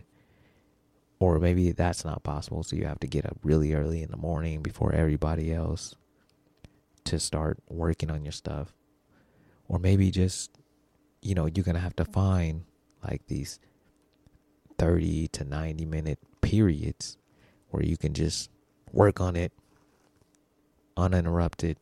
or 1.20 1.38
maybe 1.38 1.70
that's 1.70 2.04
not 2.04 2.24
possible 2.24 2.64
so 2.64 2.74
you 2.74 2.84
have 2.84 2.98
to 2.98 3.06
get 3.06 3.24
up 3.24 3.38
really 3.44 3.74
early 3.74 4.02
in 4.02 4.10
the 4.10 4.16
morning 4.16 4.60
before 4.60 4.92
everybody 4.92 5.54
else 5.54 5.94
to 7.04 7.20
start 7.20 7.58
working 7.68 8.10
on 8.10 8.24
your 8.24 8.32
stuff 8.32 8.74
or 9.68 9.78
maybe 9.78 10.10
just 10.10 10.50
you 11.22 11.34
know 11.34 11.46
you're 11.46 11.64
to 11.64 11.78
have 11.78 11.96
to 11.96 12.04
find 12.04 12.64
like 13.02 13.22
these 13.26 13.60
30 14.78 15.28
to 15.28 15.44
90 15.44 15.84
minute 15.86 16.18
periods 16.40 17.16
where 17.70 17.82
you 17.82 17.96
can 17.96 18.14
just 18.14 18.50
work 18.92 19.20
on 19.20 19.36
it 19.36 19.52
uninterrupted 20.96 21.76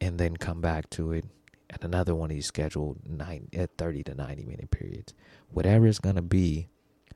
and 0.00 0.18
then 0.18 0.36
come 0.36 0.60
back 0.60 0.88
to 0.90 1.12
it 1.12 1.24
at 1.70 1.84
another 1.84 2.14
one 2.14 2.30
of 2.30 2.34
these 2.34 2.46
scheduled 2.46 2.98
nine 3.08 3.48
at 3.54 3.76
30 3.78 4.02
to 4.04 4.14
90 4.14 4.44
minute 4.44 4.70
periods. 4.70 5.14
Whatever 5.50 5.86
it's 5.86 5.98
going 5.98 6.16
to 6.16 6.22
be 6.22 6.68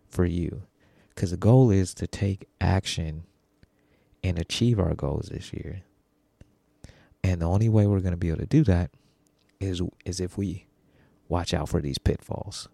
for 0.09 0.25
you. 0.25 0.63
Because 1.15 1.31
the 1.31 1.37
goal 1.37 1.71
is 1.71 1.95
to 1.95 2.07
take 2.07 2.49
action 2.61 3.25
and 4.23 4.39
achieve 4.39 4.81
our 4.81 4.95
goals 4.95 5.29
this 5.29 5.53
year. 5.53 5.83
And 7.23 7.41
the 7.41 7.47
only 7.47 7.69
way 7.69 7.87
we're 7.87 8.01
going 8.01 8.13
to 8.13 8.19
be 8.19 8.29
able 8.29 8.41
to 8.41 8.47
do 8.47 8.65
that 8.65 8.91
is 9.65 9.83
is 10.05 10.21
if 10.21 10.37
we 10.39 10.67
watch 11.29 11.55
out 11.55 11.69
for 11.69 11.81
these 11.81 11.99
pitfalls 11.99 12.69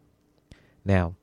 now 0.85 1.15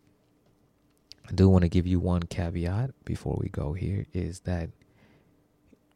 I 1.29 1.33
do 1.33 1.49
want 1.49 1.63
to 1.63 1.69
give 1.69 1.85
you 1.85 1.99
one 1.99 2.23
caveat 2.23 2.91
before 3.03 3.37
we 3.39 3.49
go 3.49 3.73
here 3.73 4.05
is 4.13 4.41
that 4.41 4.69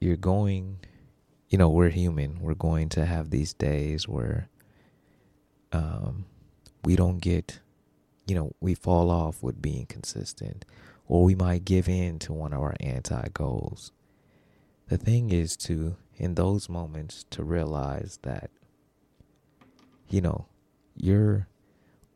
you're 0.01 0.17
going, 0.17 0.79
you 1.49 1.57
know, 1.57 1.69
we're 1.69 1.89
human. 1.89 2.39
We're 2.41 2.53
going 2.53 2.89
to 2.89 3.05
have 3.05 3.29
these 3.29 3.53
days 3.53 4.07
where 4.09 4.49
um, 5.71 6.25
we 6.83 6.97
don't 6.97 7.19
get, 7.19 7.59
you 8.27 8.35
know, 8.35 8.51
we 8.59 8.73
fall 8.73 9.09
off 9.09 9.41
with 9.41 9.61
being 9.61 9.85
consistent 9.85 10.65
or 11.07 11.23
we 11.23 11.35
might 11.35 11.63
give 11.63 11.87
in 11.87 12.19
to 12.19 12.33
one 12.33 12.51
of 12.51 12.61
our 12.61 12.75
anti 12.81 13.27
goals. 13.33 13.93
The 14.89 14.97
thing 14.97 15.29
is 15.29 15.55
to, 15.57 15.95
in 16.17 16.35
those 16.35 16.67
moments, 16.67 17.25
to 17.29 17.43
realize 17.43 18.19
that, 18.23 18.49
you 20.11 20.21
know, 20.21 20.45
you're 20.95 21.47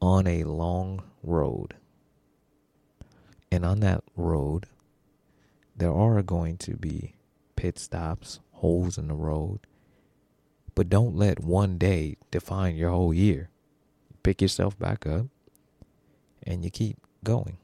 on 0.02 0.28
a 0.28 0.44
long 0.44 1.02
road 1.24 1.76
and 3.56 3.64
on 3.64 3.80
that 3.80 4.04
road, 4.18 4.66
there 5.78 5.94
are 5.94 6.22
going 6.22 6.58
to 6.58 6.76
be 6.76 7.16
pit 7.56 7.80
stops, 7.80 8.42
holes 8.52 8.98
in 8.98 9.08
the 9.08 9.14
road. 9.14 9.60
But 10.76 10.90
don't 10.90 11.16
let 11.16 11.42
one 11.42 11.78
day 11.78 12.18
define 12.32 12.76
your 12.76 12.90
whole 12.90 13.14
year. 13.14 13.50
Pick 14.24 14.42
yourself 14.42 14.78
back 14.78 15.08
up 15.08 15.28
and 16.44 16.66
you 16.66 16.70
keep 16.70 16.98
going. 17.24 17.58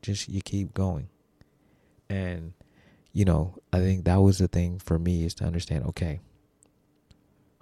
Just 0.00 0.28
you 0.28 0.42
keep 0.42 0.74
going. 0.74 1.08
And, 2.08 2.52
you 3.12 3.24
know, 3.24 3.56
I 3.72 3.78
think 3.78 4.04
that 4.04 4.20
was 4.20 4.38
the 4.38 4.46
thing 4.46 4.78
for 4.78 4.98
me 4.98 5.24
is 5.24 5.34
to 5.34 5.44
understand 5.44 5.84
okay, 5.86 6.20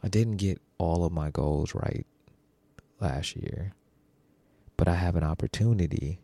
I 0.03 0.09
didn't 0.09 0.37
get 0.37 0.61
all 0.79 1.05
of 1.05 1.13
my 1.13 1.31
goals 1.31 1.75
right 1.75 2.07
last 3.01 3.37
year, 3.37 3.75
but 4.77 4.89
I 4.89 4.95
have 4.95 5.17
an 5.17 5.25
opportunity 5.25 6.21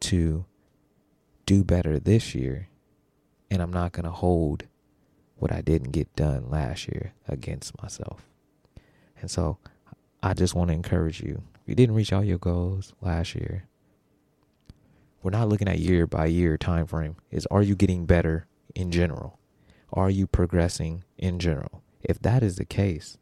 to 0.00 0.44
do 1.46 1.64
better 1.64 1.98
this 1.98 2.34
year, 2.34 2.68
and 3.50 3.62
I'm 3.62 3.72
not 3.72 3.92
going 3.92 4.04
to 4.04 4.10
hold 4.10 4.64
what 5.36 5.52
I 5.52 5.60
didn't 5.60 5.90
get 5.90 6.14
done 6.16 6.50
last 6.50 6.88
year 6.88 7.12
against 7.28 7.80
myself. 7.82 8.28
And 9.20 9.30
so 9.30 9.58
I 10.22 10.34
just 10.34 10.54
want 10.54 10.68
to 10.68 10.74
encourage 10.74 11.20
you. 11.20 11.42
If 11.62 11.68
you 11.68 11.74
didn't 11.74 11.94
reach 11.94 12.12
all 12.12 12.24
your 12.24 12.38
goals 12.38 12.92
last 13.00 13.34
year, 13.34 13.64
we're 15.22 15.30
not 15.30 15.48
looking 15.48 15.68
at 15.68 15.78
year 15.78 16.06
by 16.06 16.26
year 16.26 16.58
time 16.58 16.86
frame. 16.86 17.16
Is 17.30 17.46
are 17.46 17.62
you 17.62 17.74
getting 17.74 18.04
better 18.04 18.46
in 18.74 18.90
general? 18.90 19.38
Are 19.92 20.10
you 20.10 20.26
progressing 20.26 21.04
in 21.16 21.38
general? 21.38 21.83
If 22.04 22.20
that 22.20 22.42
is 22.42 22.56
the 22.56 22.64
case, 22.64 23.18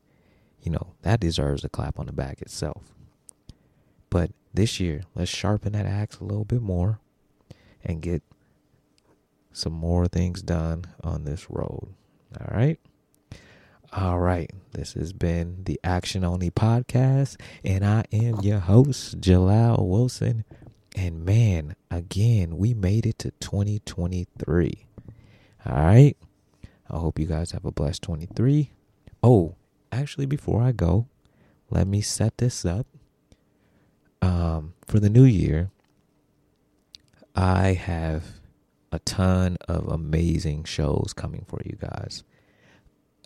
you 0.63 0.71
know, 0.71 0.95
that 1.03 1.21
deserves 1.21 1.65
a 1.65 1.69
clap 1.69 1.99
on 1.99 2.07
the 2.07 2.13
back 2.13 2.41
itself. 2.41 2.93
But 4.11 4.31
this 4.53 4.79
year, 4.81 5.03
let's 5.15 5.31
sharpen 5.31 5.73
that 5.73 5.87
axe 5.87 6.19
a 6.19 6.25
little 6.25 6.45
bit 6.45 6.61
more 6.61 7.01
and 7.85 8.03
get 8.03 8.23
some 9.53 9.73
more 9.73 10.07
things 10.07 10.43
done 10.43 10.85
on 11.03 11.25
this 11.25 11.51
road. 11.51 11.95
All 12.39 12.57
right. 12.57 12.79
All 13.93 14.19
right. 14.19 14.51
This 14.73 14.95
has 14.95 15.13
been 15.13 15.65
the 15.65 15.79
Action 15.85 16.25
Only 16.25 16.51
Podcast, 16.51 17.39
and 17.63 17.85
I 17.85 18.05
am 18.13 18.41
your 18.41 18.61
host, 18.61 19.21
Jalal 19.21 19.89
Wilson. 19.89 20.45
And 20.97 21.25
man, 21.25 21.75
again, 21.91 22.57
we 22.57 22.75
made 22.75 23.07
it 23.07 23.19
to 23.21 23.33
2023. 23.33 24.87
All 25.67 25.77
right. 25.77 26.17
I 26.93 26.99
hope 26.99 27.19
you 27.19 27.27
guys 27.27 27.53
have 27.53 27.65
a 27.65 27.73
blessed 27.73 28.03
23. 28.03 28.71
Oh, 29.23 29.57
actually, 29.91 30.27
before 30.27 30.63
I 30.63 30.73
go, 30.73 31.07
let 31.71 31.87
me 31.87 32.01
set 32.01 32.39
this 32.39 32.65
up 32.65 32.87
um, 34.23 34.75
for 34.87 35.01
the 35.01 35.11
new 35.11 35.25
year, 35.25 35.71
I 37.35 37.73
have 37.73 38.25
a 38.93 39.01
ton 39.01 39.57
of 39.69 39.89
amazing 39.89 40.65
shows 40.65 41.13
coming 41.15 41.45
for 41.49 41.61
you 41.65 41.77
guys. 41.81 42.23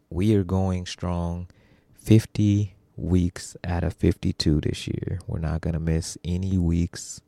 We 0.08 0.34
are 0.34 0.44
going 0.44 0.86
strong 0.86 1.48
50 1.96 2.74
weeks 2.96 3.56
out 3.64 3.84
of 3.84 3.94
52 3.94 4.62
this 4.62 4.86
year. 4.86 5.18
We're 5.26 5.38
not 5.38 5.60
going 5.60 5.74
to 5.74 5.80
miss 5.80 6.16
any 6.24 6.56
weeks. 6.56 7.20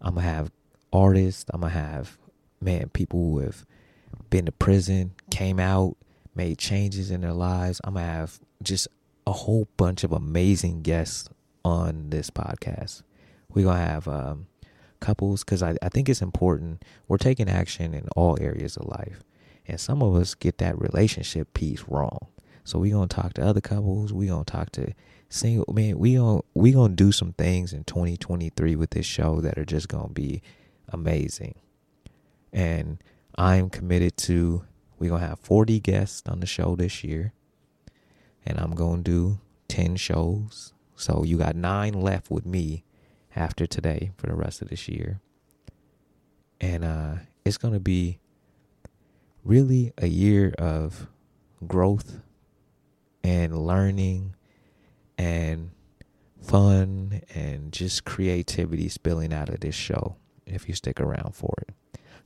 I'm 0.00 0.14
going 0.14 0.26
to 0.26 0.32
have 0.32 0.50
artists, 0.92 1.44
I'm 1.50 1.60
going 1.60 1.72
to 1.72 1.78
have, 1.78 2.18
man, 2.60 2.88
people 2.88 3.20
who 3.20 3.38
have 3.40 3.64
been 4.30 4.46
to 4.46 4.52
prison, 4.52 5.12
came 5.30 5.58
out, 5.58 5.96
made 6.34 6.58
changes 6.58 7.10
in 7.10 7.20
their 7.22 7.32
lives. 7.32 7.80
I'm 7.84 7.94
going 7.94 8.06
to 8.06 8.12
have 8.12 8.38
just 8.62 8.88
a 9.26 9.32
whole 9.32 9.68
bunch 9.76 10.04
of 10.04 10.12
amazing 10.12 10.82
guests 10.82 11.28
on 11.64 12.10
this 12.10 12.30
podcast. 12.30 13.02
We're 13.52 13.64
going 13.64 13.78
to 13.78 13.84
have 13.84 14.08
um, 14.08 14.46
couples 15.00 15.44
because 15.44 15.62
I, 15.62 15.76
I 15.82 15.88
think 15.88 16.08
it's 16.08 16.22
important. 16.22 16.84
We're 17.06 17.18
taking 17.18 17.48
action 17.48 17.94
in 17.94 18.08
all 18.16 18.38
areas 18.40 18.76
of 18.76 18.86
life. 18.86 19.22
And 19.66 19.78
some 19.78 20.02
of 20.02 20.14
us 20.14 20.34
get 20.34 20.58
that 20.58 20.80
relationship 20.80 21.52
piece 21.52 21.84
wrong. 21.88 22.28
So 22.64 22.78
we're 22.78 22.94
going 22.94 23.08
to 23.08 23.16
talk 23.16 23.34
to 23.34 23.46
other 23.46 23.60
couples. 23.60 24.12
We're 24.12 24.30
going 24.30 24.44
to 24.44 24.52
talk 24.52 24.70
to 24.72 24.92
single 25.28 25.72
man. 25.72 25.98
We 25.98 26.14
going 26.14 26.42
we 26.54 26.72
to 26.72 26.88
do 26.88 27.12
some 27.12 27.32
things 27.32 27.72
in 27.72 27.84
2023 27.84 28.76
with 28.76 28.90
this 28.90 29.06
show 29.06 29.40
that 29.40 29.58
are 29.58 29.64
just 29.64 29.88
going 29.88 30.08
to 30.08 30.12
be 30.12 30.42
amazing. 30.88 31.54
And 32.52 33.02
I'm 33.38 33.70
committed 33.70 34.16
to 34.18 34.64
we're 34.98 35.10
going 35.10 35.22
to 35.22 35.28
have 35.28 35.38
40 35.38 35.78
guests 35.78 36.28
on 36.28 36.40
the 36.40 36.46
show 36.46 36.74
this 36.74 37.04
year. 37.04 37.32
And 38.44 38.58
I'm 38.58 38.74
going 38.74 39.04
to 39.04 39.10
do 39.10 39.40
10 39.68 39.94
shows 39.94 40.72
so 40.96 41.22
you 41.22 41.38
got 41.38 41.54
nine 41.54 41.94
left 41.94 42.28
with 42.30 42.44
me 42.44 42.82
after 43.36 43.66
today 43.66 44.10
for 44.16 44.26
the 44.26 44.34
rest 44.34 44.60
of 44.60 44.68
this 44.68 44.88
year. 44.88 45.20
And 46.60 46.84
uh, 46.84 47.14
it's 47.44 47.58
going 47.58 47.74
to 47.74 47.80
be 47.80 48.18
really 49.44 49.92
a 49.96 50.08
year 50.08 50.52
of 50.58 51.06
growth 51.64 52.20
and 53.22 53.56
learning 53.64 54.34
and 55.16 55.70
fun 56.42 57.22
and 57.32 57.72
just 57.72 58.04
creativity 58.04 58.88
spilling 58.88 59.32
out 59.32 59.48
of 59.48 59.60
this 59.60 59.76
show 59.76 60.16
if 60.44 60.68
you 60.68 60.74
stick 60.74 60.98
around 60.98 61.36
for 61.36 61.54
it. 61.68 61.77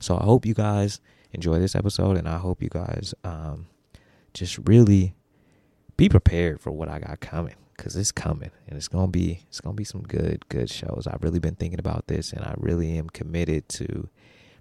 So 0.03 0.17
I 0.17 0.25
hope 0.25 0.45
you 0.45 0.53
guys 0.53 0.99
enjoy 1.31 1.59
this 1.59 1.75
episode 1.75 2.17
and 2.17 2.27
I 2.27 2.37
hope 2.37 2.61
you 2.61 2.67
guys 2.67 3.13
um, 3.23 3.67
just 4.33 4.57
really 4.67 5.15
be 5.95 6.09
prepared 6.09 6.59
for 6.59 6.71
what 6.71 6.89
I 6.89 6.99
got 6.99 7.21
coming 7.21 7.55
Cause 7.77 7.95
it's 7.95 8.11
coming 8.11 8.51
and 8.67 8.75
it's 8.75 8.89
gonna 8.89 9.07
be 9.07 9.45
it's 9.47 9.61
gonna 9.61 9.75
be 9.75 9.85
some 9.85 10.03
good 10.03 10.47
good 10.49 10.69
shows. 10.69 11.07
I've 11.09 11.23
really 11.23 11.39
been 11.39 11.55
thinking 11.55 11.79
about 11.79 12.07
this 12.07 12.33
and 12.33 12.43
I 12.43 12.53
really 12.57 12.97
am 12.97 13.09
committed 13.09 13.69
to 13.69 14.09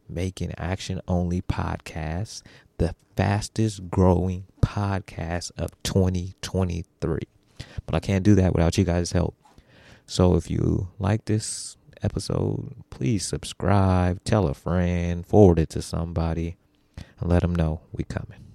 making 0.08 0.54
action 0.56 1.00
only 1.08 1.42
podcasts 1.42 2.42
the 2.78 2.94
fastest 3.16 3.90
growing 3.90 4.44
podcast 4.60 5.50
of 5.58 5.70
2023. 5.82 7.18
But 7.84 7.94
I 7.94 8.00
can't 8.00 8.24
do 8.24 8.36
that 8.36 8.54
without 8.54 8.78
you 8.78 8.84
guys' 8.84 9.10
help. 9.10 9.34
So 10.06 10.36
if 10.36 10.48
you 10.50 10.88
like 11.00 11.24
this 11.24 11.76
episode, 12.02 12.74
please 12.90 13.26
subscribe, 13.26 14.22
tell 14.24 14.46
a 14.46 14.54
friend, 14.54 15.26
forward 15.26 15.58
it 15.58 15.70
to 15.70 15.82
somebody, 15.82 16.56
and 16.96 17.30
let 17.30 17.42
them 17.42 17.54
know 17.54 17.80
we 17.92 18.04
coming. 18.04 18.51